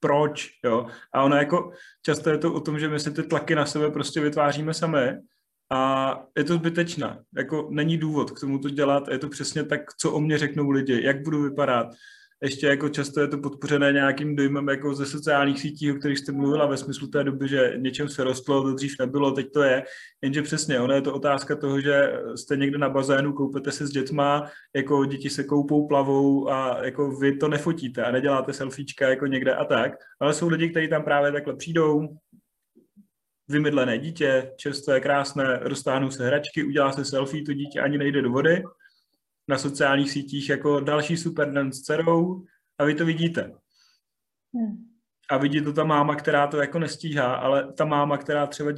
[0.00, 0.86] proč, jo.
[1.14, 1.72] A ono jako,
[2.04, 5.12] často je to o tom, že my si ty tlaky na sebe prostě vytváříme sami
[5.72, 7.22] a je to zbytečné.
[7.36, 10.70] Jako není důvod k tomu to dělat, je to přesně tak, co o mě řeknou
[10.70, 11.86] lidi, jak budu vypadat,
[12.42, 16.32] ještě jako často je to podpořené nějakým dojmem jako ze sociálních sítí, o kterých jste
[16.32, 19.84] mluvila ve smyslu té doby, že něčem se rostlo, to dřív nebylo, teď to je.
[20.22, 23.90] Jenže přesně, ono je to otázka toho, že jste někde na bazénu, koupete se s
[23.90, 29.26] dětma, jako děti se koupou, plavou a jako vy to nefotíte a neděláte selfiečka jako
[29.26, 32.08] někde a tak, ale jsou lidi, kteří tam právě takhle přijdou,
[33.48, 38.30] vymydlené dítě, čerstvé, krásné, roztáhnou se hračky, udělá se selfie, to dítě ani nejde do
[38.30, 38.62] vody
[39.48, 42.44] na sociálních sítích jako další super den s dcerou
[42.78, 43.52] a vy to vidíte.
[44.54, 44.84] Hmm.
[45.30, 48.70] A vidí to ta máma, která to jako nestíhá, ale ta máma, která třeba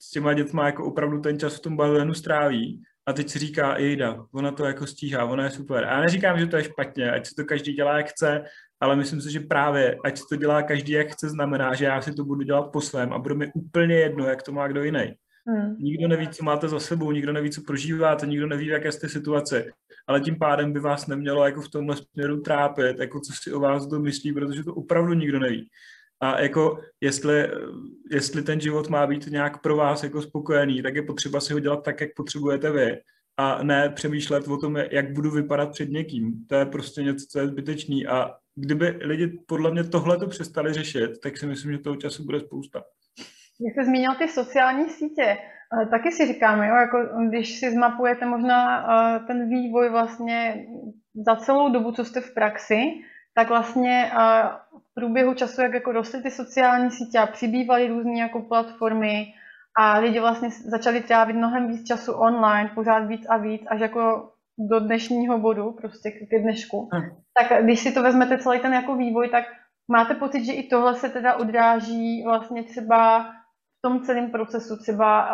[0.00, 3.78] s těma dětma jako opravdu ten čas v tom bazénu stráví a teď si říká,
[3.78, 5.84] jejda, ona to jako stíhá, ona je super.
[5.84, 8.44] A já neříkám, že to je špatně, ať si to každý dělá, jak chce,
[8.80, 12.02] ale myslím si, že právě, ať si to dělá každý, jak chce, znamená, že já
[12.02, 14.82] si to budu dělat po svém a bude mi úplně jedno, jak to má kdo
[14.82, 15.14] jiný.
[15.48, 15.76] Hmm.
[15.78, 19.08] Nikdo neví, co máte za sebou, nikdo neví, co prožíváte, nikdo neví, v jaké jste
[19.08, 19.64] situaci,
[20.06, 23.60] ale tím pádem by vás nemělo jako v tomhle směru trápit, jako co si o
[23.60, 25.68] vás to myslí, protože to opravdu nikdo neví.
[26.20, 27.50] A jako jestli,
[28.10, 31.58] jestli ten život má být nějak pro vás jako spokojený, tak je potřeba si ho
[31.58, 32.98] dělat tak, jak potřebujete vy
[33.36, 36.46] a ne přemýšlet o tom, jak budu vypadat před někým.
[36.46, 40.72] To je prostě něco, co je zbytečný a kdyby lidi podle mě tohle to přestali
[40.72, 42.82] řešit, tak si myslím, že toho času bude spousta.
[43.60, 45.22] Jak jsi zmínil ty sociální sítě,
[45.82, 50.66] eh, taky si říkáme, jo, jako když si zmapujete možná eh, ten vývoj vlastně
[51.26, 52.82] za celou dobu, co jste v praxi,
[53.34, 54.42] tak vlastně eh,
[54.78, 59.26] v průběhu času, jak jako rostly ty sociální sítě a přibývaly různé jako platformy
[59.78, 64.32] a lidi vlastně začali trávit mnohem víc času online, pořád víc a víc, až jako
[64.58, 66.88] do dnešního bodu, prostě k dnešku.
[66.92, 67.10] Hmm.
[67.40, 69.44] Tak když si to vezmete celý ten jako vývoj, tak
[69.88, 73.26] máte pocit, že i tohle se teda odráží vlastně třeba
[73.78, 75.28] v tom celém procesu, třeba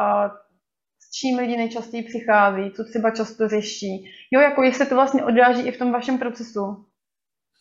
[0.98, 4.04] s čím lidi nejčastěji přichází, co třeba často řeší.
[4.32, 6.84] Jo, jako jestli to vlastně odráží i v tom vašem procesu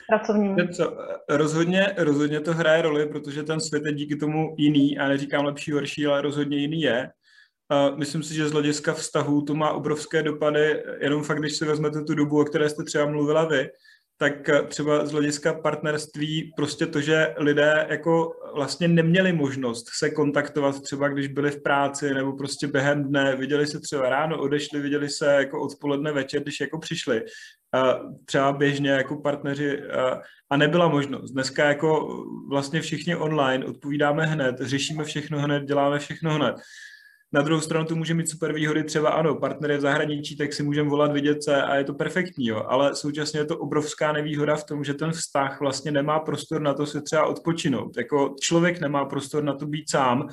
[0.10, 0.58] pracovním.
[0.74, 0.98] Co,
[1.30, 5.72] rozhodně, rozhodně to hraje roli, protože ten svět je díky tomu jiný, a neříkám lepší,
[5.72, 7.10] horší, ale rozhodně jiný je.
[7.96, 12.02] Myslím si, že z hlediska vztahu to má obrovské dopady, jenom fakt, když si vezmete
[12.02, 13.70] tu dobu, o které jste třeba mluvila vy,
[14.24, 20.10] tak eh, třeba z hlediska partnerství prostě to, že lidé jako vlastně neměli možnost se
[20.10, 24.82] kontaktovat třeba, když byli v práci nebo prostě během dne, viděli se třeba ráno, odešli,
[24.82, 27.24] viděli se jako odpoledne večer, když jako přišli
[28.26, 29.82] třeba běžně jako partneři
[30.50, 31.32] a nebyla možnost.
[31.32, 32.08] Dneska jako
[32.50, 36.56] vlastně všichni online odpovídáme hned, řešíme všechno hned, děláme všechno hned.
[37.34, 40.54] Na druhou stranu to může mít super výhody, třeba ano, partner je v zahraničí, tak
[40.54, 42.64] si můžeme volat, vidět se a je to perfektní, jo.
[42.68, 46.74] ale současně je to obrovská nevýhoda v tom, že ten vztah vlastně nemá prostor na
[46.74, 47.98] to se třeba odpočinout.
[47.98, 50.28] Jako člověk nemá prostor na to být sám,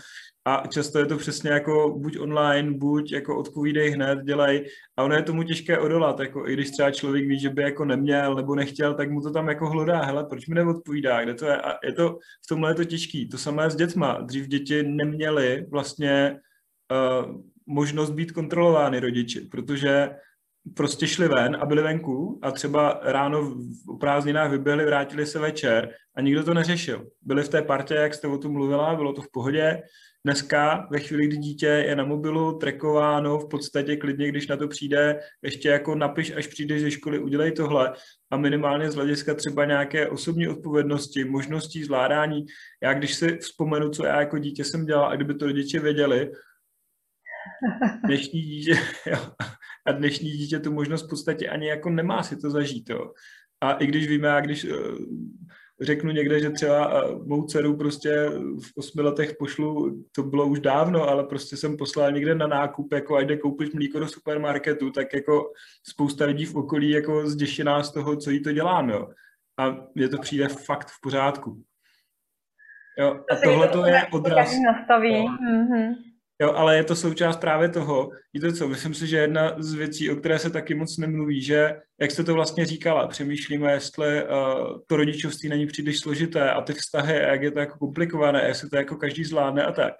[0.44, 4.66] a často je to přesně jako buď online, buď jako odpovídej hned, dělej.
[4.96, 7.84] A ono je tomu těžké odolat, jako i když třeba člověk ví, že by jako
[7.84, 11.46] neměl nebo nechtěl, tak mu to tam jako hlodá, hele, proč mi neodpovídá, kde to
[11.46, 11.56] je?
[11.56, 13.28] A je to, v tomhle je to těžký.
[13.28, 14.20] To samé s dětma.
[14.20, 16.40] Dřív děti neměly vlastně
[16.90, 20.10] uh, možnost být kontrolovány rodiči, protože
[20.76, 25.90] prostě šli ven a byli venku a třeba ráno v prázdninách vyběhli, vrátili se večer
[26.16, 27.06] a nikdo to neřešil.
[27.22, 29.82] Byli v té partě, jak jste o tom mluvila, bylo to v pohodě.
[30.24, 34.68] Dneska, ve chvíli, kdy dítě je na mobilu, trekováno, v podstatě klidně, když na to
[34.68, 37.92] přijde, ještě jako napiš, až přijdeš ze školy, udělej tohle
[38.30, 42.46] a minimálně z hlediska třeba nějaké osobní odpovědnosti, možností zvládání.
[42.82, 46.30] Já když si vzpomenu, co já jako dítě jsem dělal a kdyby to rodiče věděli,
[48.04, 48.74] dnešní dítě,
[49.06, 49.18] jo,
[49.86, 52.90] a dnešní dítě tu možnost v podstatě ani jako nemá si to zažít.
[52.90, 53.12] Jo.
[53.60, 54.74] A i když víme, a když eh,
[55.80, 58.26] řeknu někde, že třeba eh, mou dceru prostě
[58.62, 62.92] v osmi letech pošlu, to bylo už dávno, ale prostě jsem poslal někde na nákup,
[62.92, 65.52] jako a jde koupit mlíko do supermarketu, tak jako
[65.88, 69.08] spousta lidí v okolí jako zděšená z toho, co jí to dělám, jo.
[69.58, 71.62] A je to přijde fakt v pořádku.
[72.98, 74.52] Jo, a tohle to je odraz.
[74.64, 75.24] Nastaví.
[75.24, 75.36] No.
[75.36, 75.94] Mm-hmm.
[76.42, 80.10] Jo, ale je to součást právě toho, víte co, myslím si, že jedna z věcí,
[80.10, 84.28] o které se taky moc nemluví, že, jak jste to vlastně říkala, přemýšlíme, jestli uh,
[84.86, 88.76] to rodičovství není příliš složité a ty vztahy, jak je to jako komplikované, jestli to
[88.76, 89.92] jako každý zvládne a tak.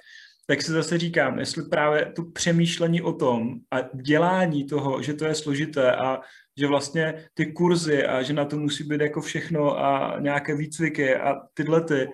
[0.46, 5.24] Tak si zase říkám, jestli právě to přemýšlení o tom a dělání toho, že to
[5.24, 6.20] je složité a
[6.58, 11.16] že vlastně ty kurzy a že na to musí být jako všechno a nějaké výcviky
[11.16, 12.08] a tyhle ty,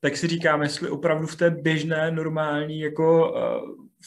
[0.00, 3.40] tak si říkám, jestli opravdu v té běžné, normální, jako uh,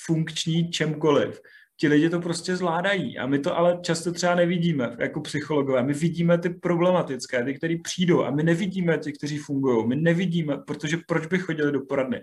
[0.05, 1.41] funkční čemkoliv,
[1.79, 3.17] ti lidi to prostě zvládají.
[3.17, 5.83] A my to ale často třeba nevidíme jako psychologové.
[5.83, 9.87] My vidíme ty problematické, ty, kteří přijdou a my nevidíme ty, kteří fungují.
[9.87, 12.21] My nevidíme, protože proč by chodili do poradny.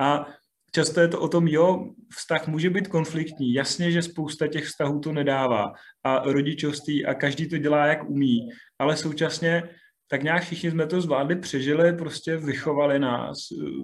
[0.00, 0.26] A
[0.72, 5.00] často je to o tom, jo, vztah může být konfliktní, jasně, že spousta těch vztahů
[5.00, 5.72] to nedává
[6.04, 8.48] a rodičovství a každý to dělá, jak umí,
[8.78, 9.62] ale současně
[10.10, 13.38] tak nějak všichni jsme to zvládli, přežili, prostě vychovali nás,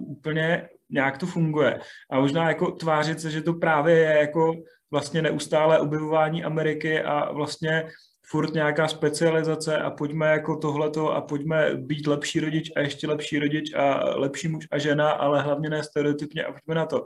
[0.07, 1.79] úplně nějak to funguje.
[2.11, 4.53] A možná jako tvářit se, že to právě je jako
[4.91, 7.87] vlastně neustále objevování Ameriky a vlastně
[8.29, 13.39] furt nějaká specializace a pojďme jako tohleto a pojďme být lepší rodič a ještě lepší
[13.39, 17.05] rodič a lepší muž a žena, ale hlavně ne stereotypně a pojďme na to.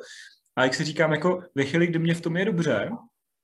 [0.55, 2.89] A jak si říkám, jako ve chvíli, kdy mě v tom je dobře,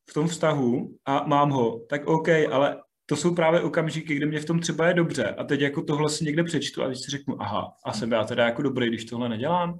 [0.09, 4.39] v tom vztahu a mám ho, tak OK, ale to jsou právě okamžiky, kdy mě
[4.39, 7.11] v tom třeba je dobře a teď jako tohle si někde přečtu a když si
[7.11, 9.79] řeknu, aha, a jsem já teda jako dobrý, když tohle nedělám.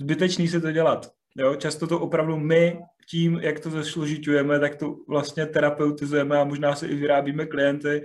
[0.00, 1.10] Zbytečný se to dělat.
[1.36, 2.78] Jo, často to opravdu my
[3.10, 8.02] tím, jak to zesložitujeme, tak to vlastně terapeutizujeme a možná si i vyrábíme klienty.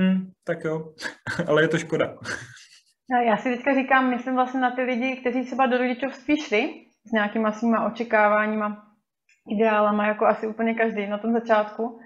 [0.00, 0.94] Hm, tak jo,
[1.46, 2.18] ale je to škoda.
[3.26, 7.12] Já si teďka říkám, myslím vlastně na ty lidi, kteří třeba do rodičovství šli s
[7.12, 8.86] nějakýma svýma očekáváníma,
[9.56, 12.00] ideálama, jako asi úplně každý na tom začátku.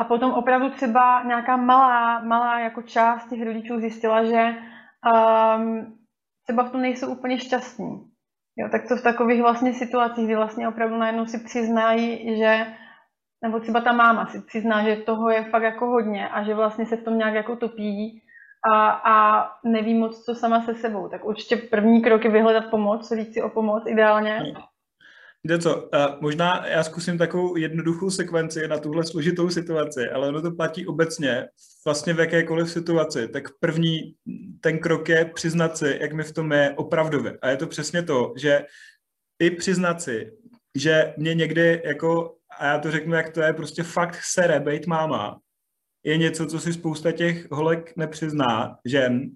[0.00, 4.54] A potom opravdu třeba nějaká malá, malá jako část těch rodičů zjistila, že
[5.14, 5.98] um,
[6.42, 8.10] třeba v tom nejsou úplně šťastní.
[8.56, 12.66] Jo, tak to v takových vlastně situacích, kdy vlastně opravdu najednou si přiznají, že
[13.44, 16.86] nebo třeba ta máma si přizná, že toho je fakt jako hodně a že vlastně
[16.86, 18.22] se v tom nějak jako topí
[18.72, 21.08] a, a neví moc, co sama se sebou.
[21.08, 24.54] Tak určitě první krok je vyhledat pomoc, říct si o pomoc ideálně
[25.44, 25.88] Jde co, uh,
[26.20, 31.48] možná já zkusím takovou jednoduchou sekvenci na tuhle složitou situaci, ale ono to platí obecně,
[31.84, 33.28] vlastně v jakékoliv situaci.
[33.28, 34.14] Tak první
[34.60, 37.38] ten krok je přiznat si, jak mi v tom je opravdově.
[37.42, 38.64] A je to přesně to, že
[39.38, 40.32] i přiznat si,
[40.74, 44.86] že mě někdy jako, a já to řeknu, jak to je, prostě fakt sere bejt
[44.86, 45.40] máma,
[46.04, 49.30] je něco, co si spousta těch holek nepřizná, žen,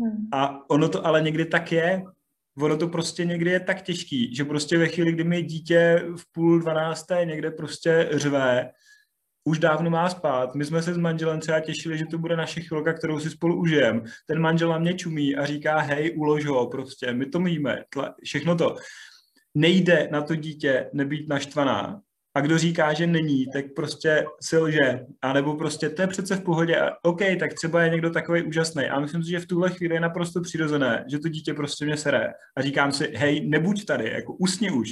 [0.00, 0.28] hmm.
[0.32, 2.02] a ono to ale někdy tak je,
[2.58, 6.32] ono to prostě někdy je tak těžký, že prostě ve chvíli, kdy mi dítě v
[6.32, 8.70] půl dvanácté někde prostě řve,
[9.44, 10.54] už dávno má spát.
[10.54, 13.60] My jsme se s manželem třeba těšili, že to bude naše chvilka, kterou si spolu
[13.60, 14.04] užijem.
[14.26, 17.84] Ten manžel na mě čumí a říká, hej, ulož ho, prostě, my to míme,
[18.24, 18.76] všechno to.
[19.54, 22.00] Nejde na to dítě nebýt naštvaná,
[22.34, 25.06] a kdo říká, že není, tak prostě si lže.
[25.22, 26.80] A nebo prostě to je přece v pohodě.
[26.80, 28.84] A OK, tak třeba je někdo takový úžasný.
[28.84, 31.96] A myslím si, že v tuhle chvíli je naprosto přirozené, že to dítě prostě mě
[31.96, 32.32] sere.
[32.56, 34.90] A říkám si, hej, nebuď tady, jako usni už.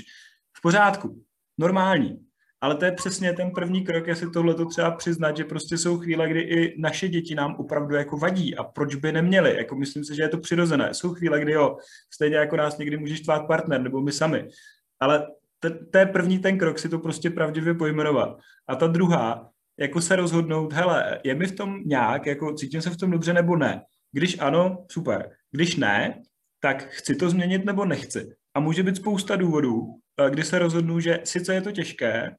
[0.56, 1.24] V pořádku,
[1.58, 2.18] normální.
[2.60, 5.98] Ale to je přesně ten první krok, jestli tohle to třeba přiznat, že prostě jsou
[5.98, 9.56] chvíle, kdy i naše děti nám opravdu jako vadí a proč by neměli.
[9.56, 10.94] Jako myslím si, že je to přirozené.
[10.94, 11.76] Jsou chvíle, kdy jo,
[12.14, 14.48] stejně jako nás někdy můžeš tvát partner nebo my sami.
[15.00, 15.26] Ale
[15.90, 18.38] to je první ten krok si to prostě pravdivě pojmenovat.
[18.68, 22.90] A ta druhá, jako se rozhodnout, hele, je mi v tom nějak, jako cítím se
[22.90, 23.82] v tom dobře nebo ne.
[24.12, 25.30] Když ano, super.
[25.50, 26.22] Když ne,
[26.60, 28.34] tak chci to změnit nebo nechci.
[28.54, 29.86] A může být spousta důvodů,
[30.20, 32.36] eh, kdy se rozhodnu, že sice je to těžké,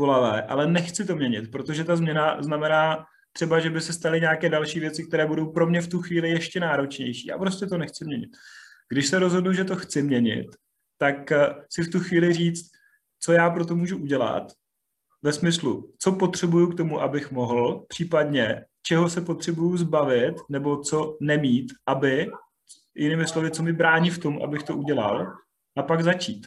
[0.00, 4.48] bolavé, ale nechci to měnit, protože ta změna znamená třeba, že by se staly nějaké
[4.48, 7.32] další věci, které budou pro mě v tu chvíli ještě náročnější.
[7.32, 8.30] A prostě to nechci měnit.
[8.88, 10.46] Když se rozhodnu, že to chci měnit,
[11.02, 12.70] tak eh, si v tu chvíli říct,
[13.20, 14.52] co já pro to můžu udělat,
[15.22, 21.16] ve smyslu, co potřebuju k tomu, abych mohl, případně čeho se potřebuju zbavit, nebo co
[21.20, 22.30] nemít, aby,
[22.94, 25.26] jinými slovy, co mi brání v tom, abych to udělal,
[25.76, 26.46] a pak začít.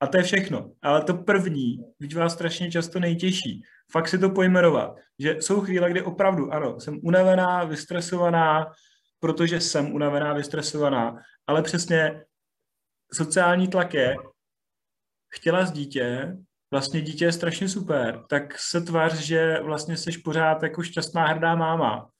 [0.00, 0.72] A to je všechno.
[0.82, 3.62] Ale to první, když vás strašně často nejtěžší,
[3.92, 8.72] fakt si to pojmenovat, že jsou chvíle, kdy opravdu, ano, jsem unavená, vystresovaná,
[9.20, 11.16] protože jsem unavená, vystresovaná,
[11.46, 12.24] ale přesně
[13.14, 14.16] sociální tlak je,
[15.34, 16.36] chtěla z dítě,
[16.72, 21.54] vlastně dítě je strašně super, tak se tvář, že vlastně jsi pořád jako šťastná hrdá
[21.54, 22.10] máma.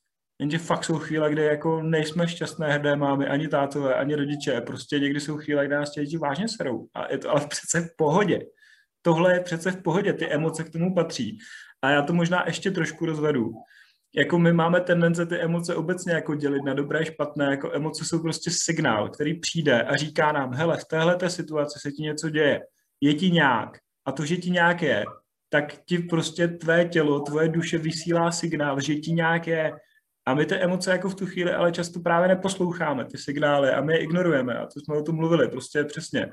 [0.41, 4.61] Jenže fakt jsou chvíle, kde jako nejsme šťastné hrdé mámy, ani tátové, ani rodiče.
[4.61, 6.87] Prostě někdy jsou chvíle, kde nás ti děti vážně serou.
[6.95, 8.41] A je to ale přece v pohodě.
[9.03, 11.39] Tohle je přece v pohodě, ty emoce k tomu patří.
[11.83, 13.53] A já to možná ještě trošku rozvedu,
[14.17, 18.23] jako my máme tendence ty emoce obecně jako dělit na dobré, špatné, jako emoce jsou
[18.23, 22.61] prostě signál, který přijde a říká nám, hele, v téhle situaci se ti něco děje,
[23.01, 25.05] je ti nějak a to, že ti nějak je,
[25.49, 29.73] tak ti prostě tvé tělo, tvoje duše vysílá signál, že ti nějak je
[30.27, 33.81] a my ty emoce jako v tu chvíli ale často právě neposloucháme, ty signály a
[33.81, 36.33] my je ignorujeme a to jsme o tom mluvili, prostě přesně.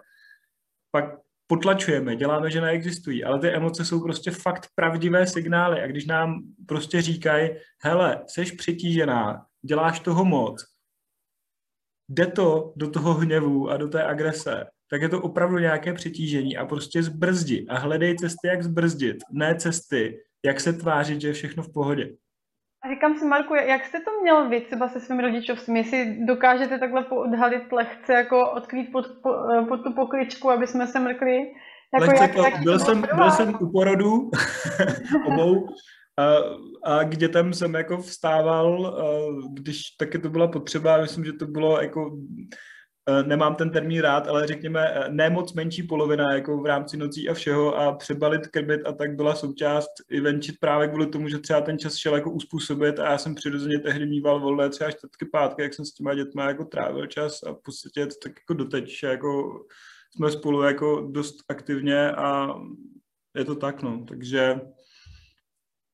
[0.91, 1.05] Pak
[1.47, 6.41] potlačujeme, děláme, že neexistují, ale ty emoce jsou prostě fakt pravdivé signály a když nám
[6.67, 7.49] prostě říkají,
[7.83, 10.63] hele, jsi přetížená, děláš toho moc,
[12.09, 16.57] jde to do toho hněvu a do té agrese, tak je to opravdu nějaké přetížení
[16.57, 21.33] a prostě zbrzdi a hledej cesty, jak zbrzdit, ne cesty, jak se tvářit, že je
[21.33, 22.09] všechno v pohodě.
[22.83, 25.75] A říkám si, Marku, jak jste to měl vy třeba se svým rodičovstvím?
[25.75, 29.05] Jestli dokážete takhle odhalit lehce, jako odkrýt pod,
[29.67, 31.37] pod tu pokličku, aby jsme se mrkli?
[31.93, 34.31] Jako lehce jak, jak byl, jsem, byl jsem u porodu
[35.25, 35.67] obou
[36.21, 38.97] a, a k dětem jsem jako vstával,
[39.53, 42.17] když taky to byla potřeba, myslím, že to bylo jako
[43.09, 46.97] Eh, nemám ten termín rád, ale řekněme eh, ne moc menší polovina jako v rámci
[46.97, 51.27] nocí a všeho a přebalit, krmit a tak byla součást i venčit právě kvůli tomu,
[51.29, 54.91] že třeba ten čas šel jako uspůsobit a já jsem přirozeně tehdy mýval volné třeba
[54.91, 58.53] čtvrtky, pátky, jak jsem s těma dětma jako trávil čas a v podstatě tak jako
[58.53, 59.59] doteď, že jako
[60.15, 62.55] jsme spolu jako dost aktivně a
[63.37, 64.61] je to tak, no, takže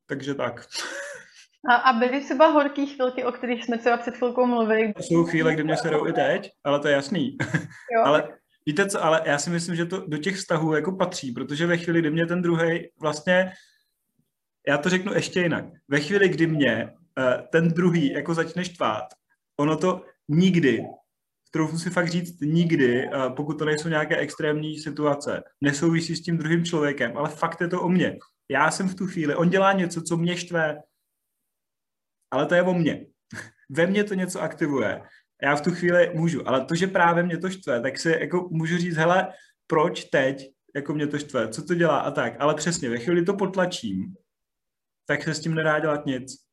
[0.07, 0.65] takže tak.
[1.69, 4.93] A, a byly třeba horké chvilky, o kterých jsme třeba před chvilkou mluvili?
[4.93, 7.37] To jsou chvíle, kdy mě jdou i teď, ale to je jasný.
[7.95, 8.03] Jo.
[8.05, 8.29] ale
[8.65, 11.77] víte co, ale já si myslím, že to do těch vztahů jako patří, protože ve
[11.77, 13.51] chvíli, kdy mě ten druhý vlastně,
[14.67, 19.03] já to řeknu ještě jinak, ve chvíli, kdy mě uh, ten druhý jako začne štvát,
[19.59, 20.85] ono to nikdy,
[21.49, 26.37] kterou si fakt říct nikdy, uh, pokud to nejsou nějaké extrémní situace, nesouvisí s tím
[26.37, 28.17] druhým člověkem, ale fakt je to o mně.
[28.51, 30.81] Já jsem v tu chvíli, on dělá něco, co mě štve,
[32.31, 33.05] ale to je o mně.
[33.69, 35.01] Ve mně to něco aktivuje.
[35.43, 38.49] Já v tu chvíli můžu, ale to, že právě mě to štve, tak si jako
[38.51, 39.33] můžu říct, hele,
[39.67, 42.33] proč teď jako mě to štve, co to dělá a tak.
[42.39, 44.15] Ale přesně, ve chvíli to potlačím,
[45.05, 46.46] tak se s tím nedá dělat nic.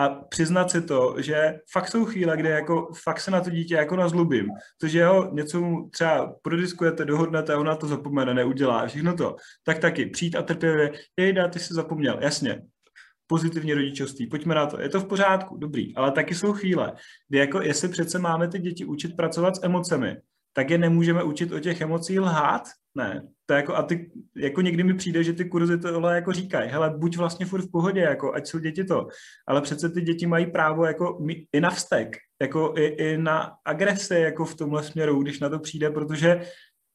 [0.00, 3.74] A přiznat si to, že fakt jsou chvíle, kde jako fakt se na to dítě
[3.74, 4.48] jako nazlubím.
[4.80, 9.36] To, že ho něco mu třeba prodiskujete, dohodnete a ona to zapomene, neudělá, všechno to.
[9.64, 12.62] Tak taky přijít a trpělivě, jejda, ty jsi zapomněl, jasně,
[13.26, 16.92] pozitivní rodičovství, pojďme na to, je to v pořádku, dobrý, ale taky jsou chvíle,
[17.28, 20.16] kdy jako jestli přece máme ty děti učit pracovat s emocemi,
[20.52, 22.62] tak je nemůžeme učit o těch emocích lhát?
[22.94, 23.22] Ne.
[23.46, 26.94] To jako, a ty, jako někdy mi přijde, že ty kurzy tohle jako říkají, hele,
[26.98, 29.06] buď vlastně furt v pohodě, jako, ať jsou děti to,
[29.48, 34.14] ale přece ty děti mají právo jako i na vztek, jako i, i na agresi,
[34.14, 36.46] jako v tomhle směru, když na to přijde, protože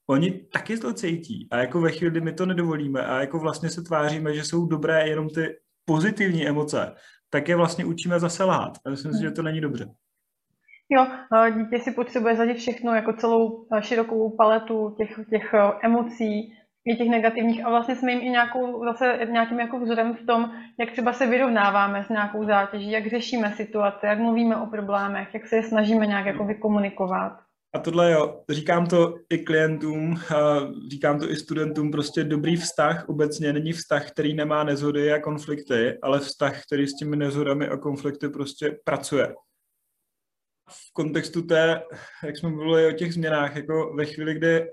[0.09, 3.69] oni taky to cítí a jako ve chvíli, kdy my to nedovolíme a jako vlastně
[3.69, 6.95] se tváříme, že jsou dobré jenom ty pozitivní emoce,
[7.29, 8.77] tak je vlastně učíme zase lhát.
[8.85, 9.89] A myslím si, že to není dobře.
[10.89, 11.07] Jo,
[11.57, 16.53] dítě si potřebuje zažít všechno, jako celou širokou paletu těch, těch emocí,
[16.87, 20.51] i těch negativních a vlastně jsme jim i nějakou, zase nějakým jako vzorem v tom,
[20.79, 25.47] jak třeba se vyrovnáváme s nějakou zátěží, jak řešíme situace, jak mluvíme o problémech, jak
[25.47, 27.33] se je snažíme nějak jako vykomunikovat.
[27.75, 30.15] A tohle jo, říkám to i klientům,
[30.91, 35.97] říkám to i studentům, prostě dobrý vztah obecně není vztah, který nemá nezhody a konflikty,
[36.03, 39.33] ale vztah, který s těmi nezhodami a konflikty prostě pracuje.
[40.69, 41.81] V kontextu té,
[42.23, 44.69] jak jsme mluvili o těch změnách, jako ve chvíli, kdy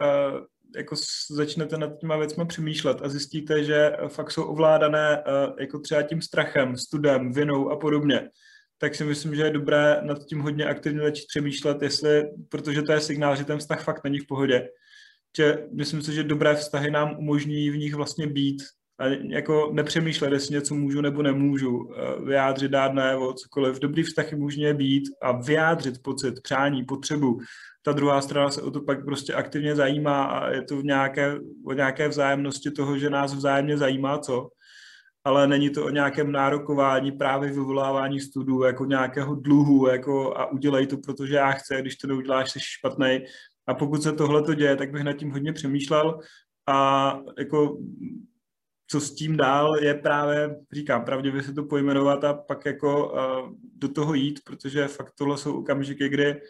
[0.77, 0.97] jako
[1.31, 5.23] začnete nad těma věcmi přemýšlet a zjistíte, že fakt jsou ovládané
[5.61, 8.31] jako třeba tím strachem, studem, vinou a podobně,
[8.79, 12.93] tak si myslím, že je dobré nad tím hodně aktivně začít přemýšlet, jestli, protože to
[12.93, 14.69] je signál, že ten vztah fakt není v pohodě.
[15.37, 18.63] Že myslím si, že dobré vztahy nám umožní v nich vlastně být
[18.99, 23.81] a jako nepřemýšlet, jestli něco můžu nebo nemůžu, eh, vyjádřit, dát nebo cokoliv.
[23.81, 27.39] Dobrý vztah může být a vyjádřit pocit, přání, potřebu.
[27.83, 31.39] Ta druhá strana se o to pak prostě aktivně zajímá a je to v nějaké,
[31.67, 34.49] o nějaké vzájemnosti toho, že nás vzájemně zajímá co
[35.25, 40.87] ale není to o nějakém nárokování, právě vyvolávání studů, jako nějakého dluhu, jako a udělej
[40.87, 43.25] to, protože já chci, když to neuděláš, jsi špatný.
[43.67, 46.19] A pokud se tohle to děje, tak bych nad tím hodně přemýšlel
[46.67, 47.79] a jako
[48.93, 53.53] co s tím dál je právě, říkám, pravdivě se to pojmenovat a pak jako uh,
[53.77, 56.41] do toho jít, protože fakt tohle jsou okamžiky, kdy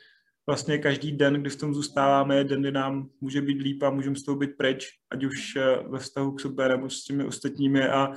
[0.47, 3.91] vlastně každý den, kdy v tom zůstáváme, je den, kdy nám může být líp a
[3.91, 7.25] můžeme z toho být pryč, ať už uh, ve vztahu k sobě nebo s těmi
[7.25, 7.89] ostatními.
[7.89, 8.13] A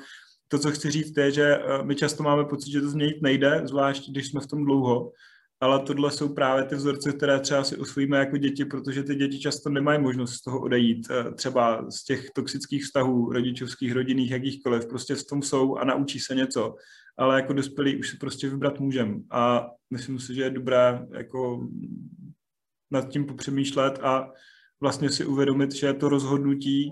[0.48, 3.62] to, co chci říct, je, že eh, my často máme pocit, že to změnit nejde,
[3.64, 5.12] zvlášť když jsme v tom dlouho,
[5.62, 9.40] ale tohle jsou právě ty vzorce, které třeba si usvojíme jako děti, protože ty děti
[9.40, 14.88] často nemají možnost z toho odejít, eh, třeba z těch toxických vztahů, rodičovských, rodinných, jakýchkoliv,
[14.88, 16.76] prostě v tom jsou a naučí se něco.
[17.18, 19.24] ale jako dospělí už si prostě vybrat můžem.
[19.32, 21.68] A myslím si, že je dobré jako
[22.92, 24.32] nad tím popřemýšlet a
[24.82, 26.92] vlastně si uvědomit, že to rozhodnutí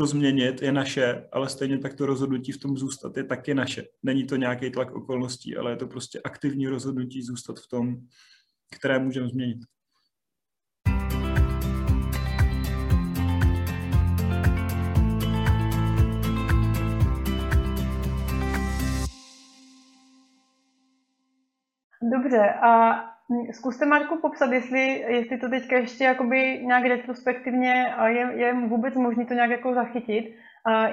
[0.00, 3.84] to změnit je naše, ale stejně tak to rozhodnutí v tom zůstat je taky naše.
[4.02, 7.96] Není to nějaký tlak okolností, ale je to prostě aktivní rozhodnutí zůstat v tom,
[8.76, 9.58] které můžeme změnit.
[22.12, 23.00] Dobře, a
[23.52, 29.26] zkuste Marku popsat, jestli, jestli to teďka ještě jakoby nějak retrospektivně je, je vůbec možné
[29.26, 30.36] to nějak jako zachytit.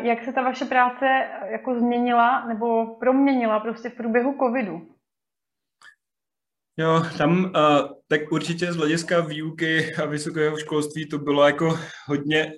[0.01, 1.05] Jak se ta vaše práce
[1.51, 4.87] jako změnila nebo proměnila prostě v průběhu covidu?
[6.79, 7.51] Jo, tam uh,
[8.07, 12.51] tak určitě z hlediska výuky a vysokého školství to bylo jako hodně uh,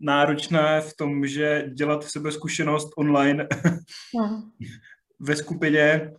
[0.00, 4.42] náročné v tom, že dělat v sebe zkušenost online uh-huh.
[5.20, 6.12] ve skupině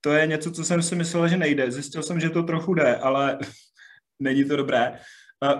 [0.00, 1.70] to je něco, co jsem si myslel, že nejde.
[1.70, 3.38] Zjistil jsem, že to trochu jde, ale
[4.22, 4.98] není to dobré.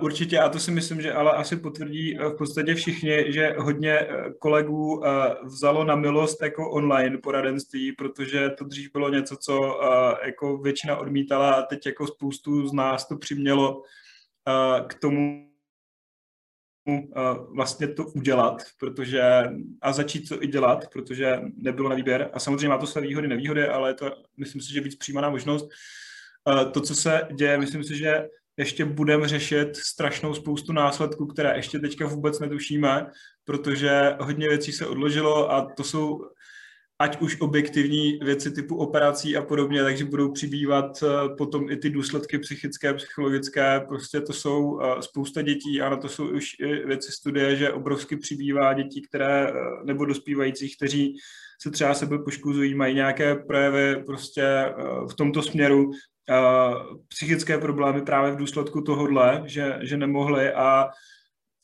[0.01, 3.93] Určitě, a to si myslím, že ale asi potvrdí eh, v podstatě všichni, že hodně
[3.93, 5.11] eh, kolegů eh,
[5.45, 9.80] vzalo na milost jako online poradenství, protože to dřív bylo něco, co
[10.24, 13.82] jako většina odmítala a teď jako spoustu z nás to přimělo
[14.86, 15.49] k tomu,
[17.55, 19.22] vlastně to udělat, protože
[19.83, 22.31] a začít to i dělat, protože nebylo na výběr.
[22.33, 25.31] A samozřejmě má to své výhody, nevýhody, ale je to, myslím si, že víc přijímaná
[25.31, 25.68] možnost.
[26.72, 31.78] To, co se děje, myslím si, že ještě budeme řešit strašnou spoustu následků, které ještě
[31.78, 33.07] teďka vůbec netušíme,
[33.45, 36.26] protože hodně věcí se odložilo a to jsou
[37.01, 41.90] ať už objektivní věci typu operací a podobně, takže budou přibývat eh, potom i ty
[41.90, 46.86] důsledky psychické, psychologické, prostě to jsou eh, spousta dětí a na to jsou už i
[46.86, 49.53] věci studie, že obrovsky přibývá dětí, které, eh,
[49.84, 51.16] nebo dospívajících, kteří
[51.62, 54.74] se třeba sebe poškozují, mají nějaké projevy prostě
[55.11, 55.90] v tomto směru,
[57.09, 60.88] psychické problémy právě v důsledku tohohle, že, že nemohli a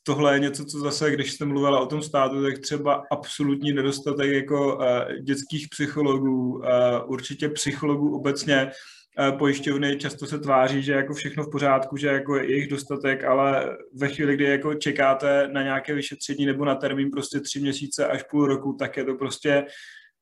[0.07, 4.31] tohle je něco, co zase, když jste mluvila o tom státu, tak třeba absolutní nedostatek
[4.31, 4.83] jako uh,
[5.21, 6.63] dětských psychologů, uh,
[7.05, 8.71] určitě psychologů obecně,
[9.19, 13.23] uh, pojišťovny často se tváří, že jako všechno v pořádku, že jako je jejich dostatek,
[13.23, 18.07] ale ve chvíli, kdy jako čekáte na nějaké vyšetření nebo na termín prostě tři měsíce
[18.07, 19.65] až půl roku, tak je to prostě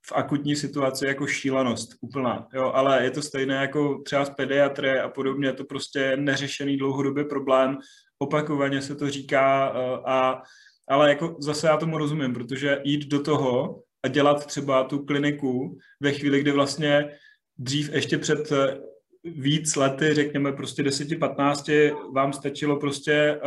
[0.08, 5.00] v akutní situaci jako šílenost úplná, jo, ale je to stejné jako třeba z pediatry
[5.00, 7.78] a podobně, je to prostě neřešený dlouhodobý problém,
[8.20, 10.42] opakovaně se to říká, eh, a,
[10.88, 15.78] ale jako zase já tomu rozumím, protože jít do toho a dělat třeba tu kliniku
[16.00, 17.10] ve chvíli, kdy vlastně
[17.58, 18.78] dřív ještě před eh,
[19.24, 23.40] víc lety, řekněme prostě 10-15, vám stačilo prostě eh,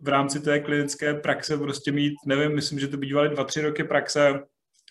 [0.00, 3.84] v rámci té klinické praxe prostě mít, nevím, myslím, že to bývaly dva, tři roky
[3.84, 4.42] praxe,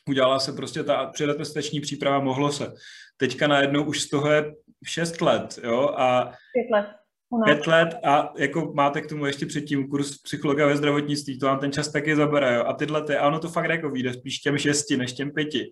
[0.09, 2.73] udělala se prostě ta předatestační příprava, mohlo se.
[3.17, 4.53] Teďka najednou už z toho je
[4.85, 7.04] šest let, jo, a pět let
[7.45, 11.59] pět let a jako máte k tomu ještě předtím kurz psychologa ve zdravotnictví, to vám
[11.59, 12.63] ten čas taky zabere, jo?
[12.65, 15.71] a tyhle ty, a ono to fakt jako vyjde spíš těm šesti než těm pěti.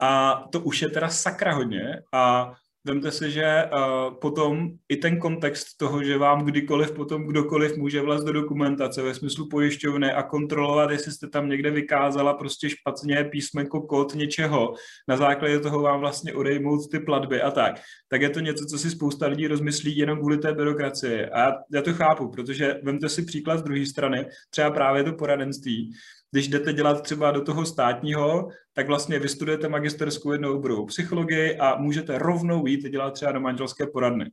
[0.00, 2.52] A to už je teda sakra hodně a
[2.84, 8.00] Vemte si, že uh, potom i ten kontext toho, že vám kdykoliv potom kdokoliv může
[8.00, 13.24] vlast do dokumentace ve smyslu pojišťovny a kontrolovat, jestli jste tam někde vykázala prostě špatně
[13.24, 14.74] písmenko, kód něčeho,
[15.08, 18.78] na základě toho vám vlastně odejmout ty platby a tak, tak je to něco, co
[18.78, 21.26] si spousta lidí rozmyslí jenom kvůli té byrokracii.
[21.26, 25.92] A já to chápu, protože vemte si příklad z druhé strany, třeba právě to poradenství,
[26.30, 31.76] když jdete dělat třeba do toho státního, tak vlastně vystudujete magisterskou jednou oborovou psychologii a
[31.76, 34.30] můžete rovnou jít dělat třeba do manželské poradny.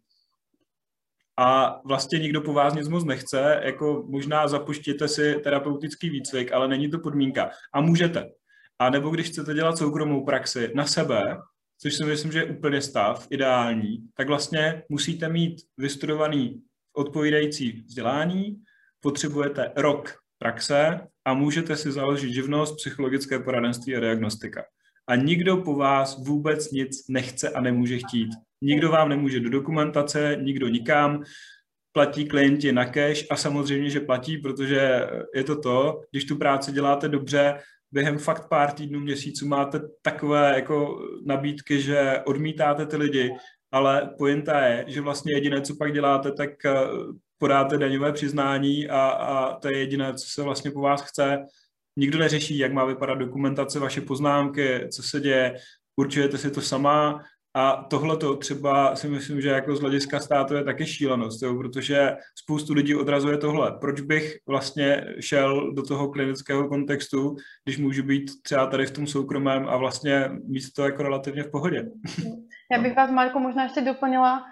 [1.37, 6.67] A vlastně nikdo po vás nic moc nechce, jako možná zapuštěte si terapeutický výcvik, ale
[6.67, 7.49] není to podmínka.
[7.73, 8.25] A můžete.
[8.79, 11.37] A nebo když chcete dělat soukromou praxi na sebe,
[11.81, 16.61] což si myslím, že je úplně stav, ideální, tak vlastně musíte mít vystudovaný
[16.93, 18.61] odpovídající vzdělání,
[18.99, 24.63] potřebujete rok praxe a můžete si založit živnost, psychologické poradenství a diagnostika.
[25.07, 28.29] A nikdo po vás vůbec nic nechce a nemůže chtít.
[28.61, 31.23] Nikdo vám nemůže do dokumentace, nikdo nikam,
[31.91, 36.71] platí klienti na cash a samozřejmě, že platí, protože je to to, když tu práci
[36.71, 37.59] děláte dobře,
[37.91, 43.31] během fakt pár týdnů, měsíců máte takové jako nabídky, že odmítáte ty lidi,
[43.71, 46.49] ale pointa je, že vlastně jediné, co pak děláte, tak
[47.37, 51.45] podáte daňové přiznání a, a to je jediné, co se vlastně po vás chce.
[51.99, 55.55] Nikdo neřeší, jak má vypadat dokumentace, vaše poznámky, co se děje,
[55.99, 57.21] určujete si to sama
[57.57, 61.55] A tohle to třeba si myslím, že jako z hlediska státu je taky šílenost, jo,
[61.55, 63.71] protože spoustu lidí odrazuje tohle.
[63.81, 67.35] Proč bych vlastně šel do toho klinického kontextu,
[67.65, 71.51] když můžu být třeba tady v tom soukromém a vlastně mít to jako relativně v
[71.51, 71.85] pohodě.
[72.71, 74.45] Já bych vás, Marko, možná ještě doplnila,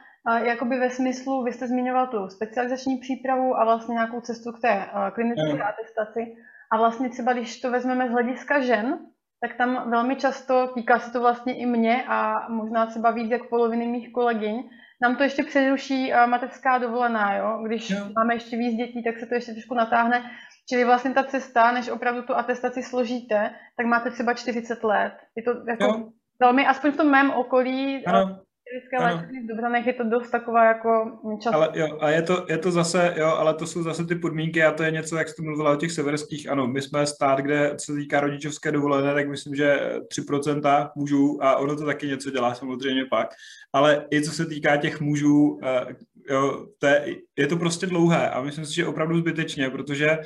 [0.44, 4.86] jakoby ve smyslu, vy jste zmiňoval tu specializační přípravu a vlastně nějakou cestu k té
[5.14, 6.36] klinické atestaci.
[6.72, 9.00] A vlastně třeba, když to vezmeme z hlediska žen,
[9.42, 13.50] tak tam velmi často, týká se to vlastně i mě a možná třeba víc jak
[13.50, 14.70] poloviny mých kolegyň,
[15.02, 17.64] nám to ještě přeruší mateřská dovolená, jo?
[17.66, 17.98] Když jo.
[18.16, 20.32] máme ještě víc dětí, tak se to ještě trošku natáhne.
[20.70, 25.14] Čili vlastně ta cesta, než opravdu tu atestaci složíte, tak máte třeba 40 let.
[25.36, 26.10] Je to jako jo.
[26.40, 30.66] velmi, aspoň v tom mém okolí, ano specifické léčení v Dubranech je to dost taková
[30.66, 31.12] jako
[31.44, 31.54] čas.
[31.54, 34.64] Ale jo, a je to, je to zase, jo, ale to jsou zase ty podmínky
[34.64, 37.76] a to je něco, jak jste mluvila o těch severských, ano, my jsme stát, kde
[37.78, 39.80] se týká rodičovské dovolené, tak myslím, že
[40.20, 43.28] 3% mužů a ono to taky něco dělá samozřejmě pak,
[43.74, 45.86] ale i co se týká těch mužů, eh,
[46.30, 50.18] jo, to je, je to prostě dlouhé a myslím si, že opravdu zbytečně, protože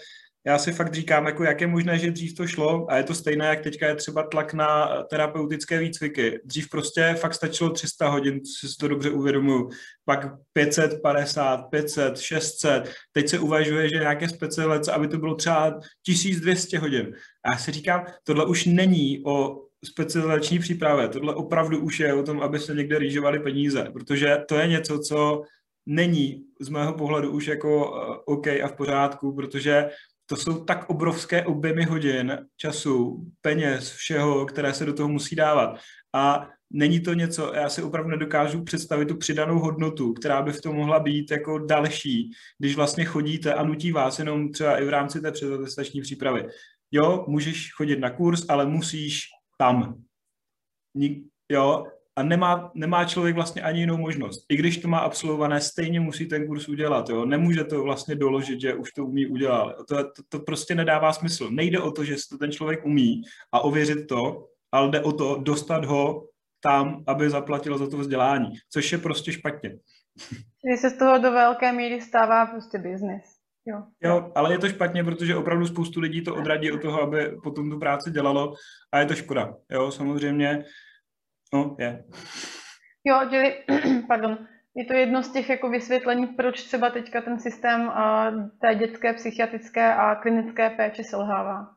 [0.48, 3.16] já si fakt říkám, jako jak je možné, že dřív to šlo a je to
[3.16, 6.40] stejné, jak teďka je třeba tlak na terapeutické výcviky.
[6.46, 9.70] Dřív prostě fakt stačilo 300 hodin, si to dobře uvědomuju,
[10.06, 16.80] pak 550, 500, 600, teď se uvažuje, že nějaké specializace, aby to bylo třeba 1200
[16.80, 17.16] hodin.
[17.44, 22.24] A já si říkám, tohle už není o specializační přípravě, tohle opravdu už je o
[22.24, 25.44] tom, aby se někde rýžovali peníze, protože to je něco, co
[25.86, 29.90] není z mého pohledu už jako uh, OK a v pořádku, protože
[30.30, 35.80] to jsou tak obrovské objemy hodin, času, peněz, všeho, které se do toho musí dávat.
[36.15, 40.61] A není to něco, já si opravdu nedokážu představit tu přidanou hodnotu, která by v
[40.61, 44.89] tom mohla být jako další, když vlastně chodíte a nutí vás jenom třeba i v
[44.89, 46.47] rámci té předatestační přípravy.
[46.91, 49.21] Jo, můžeš chodit na kurz, ale musíš
[49.57, 50.03] tam.
[51.51, 51.84] Jo,
[52.20, 54.45] a nemá, nemá člověk vlastně ani jinou možnost.
[54.49, 57.09] I když to má absolvované, stejně musí ten kurz udělat.
[57.09, 57.26] Jo?
[57.26, 59.76] Nemůže to vlastně doložit, že už to umí udělat.
[59.88, 61.49] To, to, to prostě nedává smysl.
[61.51, 65.39] Nejde o to, že to ten člověk umí a ověřit to, ale jde o to
[65.43, 66.28] dostat ho
[66.63, 69.70] tam, aby zaplatil za to vzdělání, což je prostě špatně.
[70.72, 73.24] Že se z toho do velké míry stává prostě biznis.
[73.65, 73.84] Jo.
[74.03, 77.70] jo, ale je to špatně, protože opravdu spoustu lidí to odradí od toho, aby potom
[77.70, 78.53] tu práci dělalo
[78.91, 79.53] a je to škoda.
[79.72, 80.65] Jo, samozřejmě
[81.54, 82.04] No, je.
[83.04, 83.56] Jo, čili,
[84.08, 84.38] pardon,
[84.76, 89.14] je to jedno z těch jako vysvětlení, proč třeba teďka ten systém uh, té dětské,
[89.14, 91.68] psychiatrické a klinické péče selhává.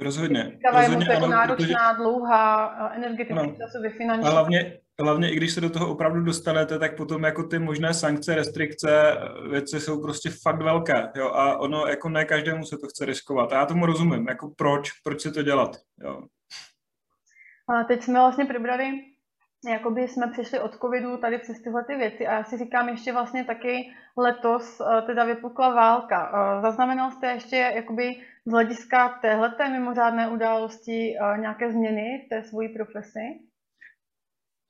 [0.00, 0.50] Rozhodně.
[0.54, 1.96] Říkává, rozhodně je to jako náročná, protože...
[1.96, 4.26] dlouhá, energeticky, časově, finanční.
[4.26, 7.94] A hlavně, hlavně i když se do toho opravdu dostanete, tak potom jako ty možné
[7.94, 9.16] sankce, restrikce,
[9.50, 13.52] věci jsou prostě fakt velké, jo, a ono jako ne každému se to chce riskovat.
[13.52, 16.22] A já tomu rozumím, jako proč, proč si to dělat, jo.
[17.68, 19.04] A teď jsme vlastně probrali,
[19.70, 23.12] jakoby jsme přišli od covidu tady přes tyhle ty věci a já si říkám ještě
[23.12, 26.32] vlastně taky letos eh, teda vypukla válka.
[26.34, 28.16] Eh, zaznamenal jste ještě jakoby
[28.46, 33.40] z hlediska téhleté mimořádné události eh, nějaké změny v té svojí profesi?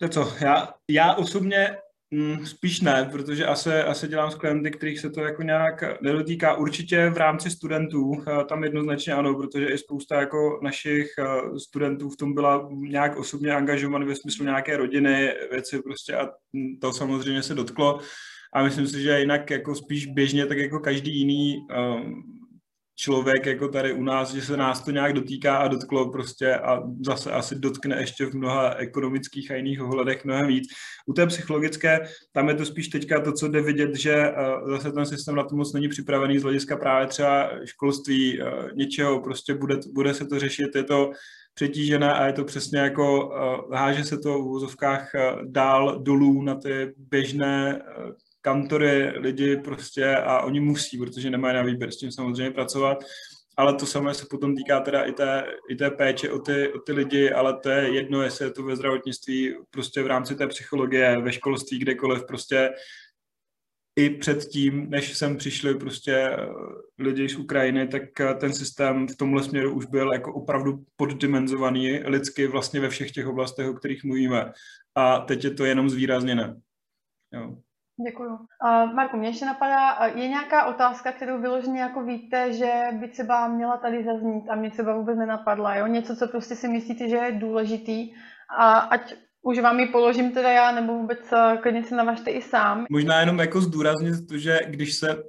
[0.00, 1.78] To co, já, já osobně
[2.10, 6.54] Mm, spíš ne, protože asi, asi dělám s klienty, kterých se to jako nějak nedotýká.
[6.54, 12.10] Určitě v rámci studentů eh, tam jednoznačně ano, protože i spousta jako našich eh, studentů
[12.10, 16.28] v tom byla nějak osobně angažovaný ve smyslu nějaké rodiny, věci prostě a
[16.80, 18.00] to samozřejmě se dotklo.
[18.52, 22.37] A myslím si, že jinak jako spíš běžně, tak jako každý jiný um,
[22.98, 26.82] člověk jako tady u nás, že se nás to nějak dotýká a dotklo prostě a
[27.06, 30.68] zase asi dotkne ještě v mnoha ekonomických a jiných ohledech mnohem víc.
[31.06, 32.00] U té psychologické,
[32.32, 34.34] tam je to spíš teďka to, co jde vidět, že eh,
[34.66, 38.44] zase ten systém na to moc není připravený z hlediska právě třeba školství, eh,
[38.74, 41.10] něčeho, prostě bude, bude se to řešit, je to
[41.54, 46.42] přetížené a je to přesně jako, uh, háže se to v úvozovkách uh, dál dolů
[46.42, 47.82] na ty běžné
[48.40, 53.04] kantory lidi prostě a oni musí, protože nemají na výběr s tím samozřejmě pracovat,
[53.56, 56.78] ale to samé se potom týká teda i té, i té péče o ty, o
[56.78, 60.46] ty lidi, ale to je jedno, jestli je to ve zdravotnictví, prostě v rámci té
[60.46, 62.70] psychologie, ve školství, kdekoliv, prostě
[63.98, 66.46] i předtím, než sem přišli prostě eh,
[66.98, 71.90] lidi z Ukrajiny, tak eh, ten systém v tomhle směru už byl jako opravdu poddimenzovaný
[71.90, 74.52] lidsky vlastně ve všech těch oblastech, o kterých mluvíme.
[74.94, 76.56] A teď je to jenom zvýrazněné.
[77.32, 77.58] Jo.
[78.06, 78.30] Děkuju.
[78.30, 83.48] Uh, Marku, mě ještě napadá, je nějaká otázka, kterou vyloženě jako víte, že by třeba
[83.48, 85.86] měla tady zaznít a mě třeba vůbec nenapadla, jo?
[85.86, 88.12] Něco, co prostě si myslíte, že je důležitý
[88.58, 91.18] a ať už vám ji položím teda já, nebo vůbec
[91.62, 92.86] klidně se navažte i sám.
[92.90, 95.20] Možná jenom jako zdůraznit to, že když se uh,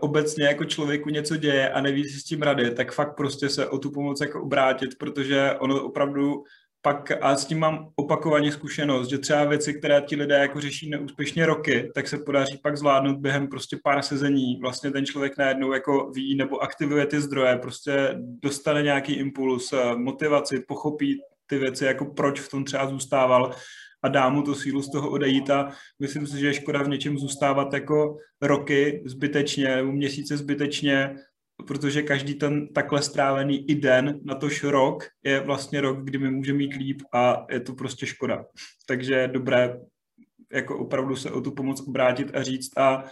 [0.00, 3.68] obecně jako člověku něco děje a neví si s tím rady, tak fakt prostě se
[3.68, 6.44] o tu pomoc jako obrátit, protože ono opravdu
[6.86, 10.90] pak a s tím mám opakovaně zkušenost, že třeba věci, které ti lidé jako řeší
[10.90, 14.58] neúspěšně roky, tak se podaří pak zvládnout během prostě pár sezení.
[14.60, 19.96] Vlastně ten člověk najednou jako ví nebo aktivuje ty zdroje, prostě dostane nějaký impuls, eh,
[19.96, 23.50] motivaci, pochopí ty věci, jako proč v tom třeba zůstával
[24.02, 26.88] a dá mu to sílu z toho odejít a myslím si, že je škoda v
[26.88, 31.16] něčem zůstávat jako roky zbytečně nebo měsíce zbytečně,
[31.66, 36.30] protože každý ten takhle strávený i den na tož rok je vlastně rok, kdy my
[36.30, 38.44] můžeme mít líp a je to prostě škoda.
[38.86, 39.80] Takže je dobré
[40.52, 43.04] jako opravdu se o tu pomoc obrátit a říct a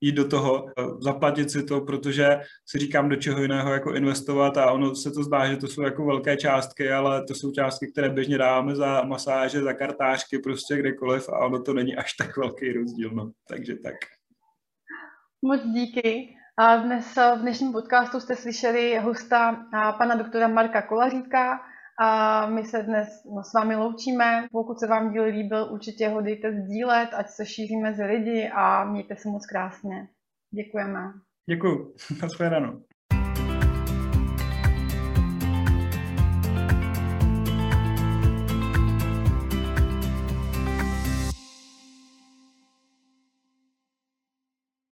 [0.00, 0.66] jít do toho,
[1.00, 5.22] zaplatit si to, protože si říkám, do čeho jiného jako investovat a ono se to
[5.22, 9.02] zdá, že to jsou jako velké částky, ale to jsou částky, které běžně dáváme za
[9.02, 13.32] masáže, za kartářky, prostě kdekoliv a ono to není až tak velký rozdíl, no.
[13.48, 13.94] Takže tak.
[15.42, 16.34] Moc díky.
[16.62, 19.66] A dnes v dnešním podcastu jste slyšeli hosta
[19.98, 21.60] pana doktora Marka Kolaříka,
[22.00, 24.46] a my se dnes no, s vámi loučíme.
[24.52, 28.84] Pokud se vám díl líbil, určitě ho dejte sdílet, ať se šíří mezi lidi a
[28.84, 30.08] mějte se moc krásně.
[30.54, 31.00] Děkujeme.
[31.50, 31.94] Děkuji.
[32.22, 32.82] Naschledanou.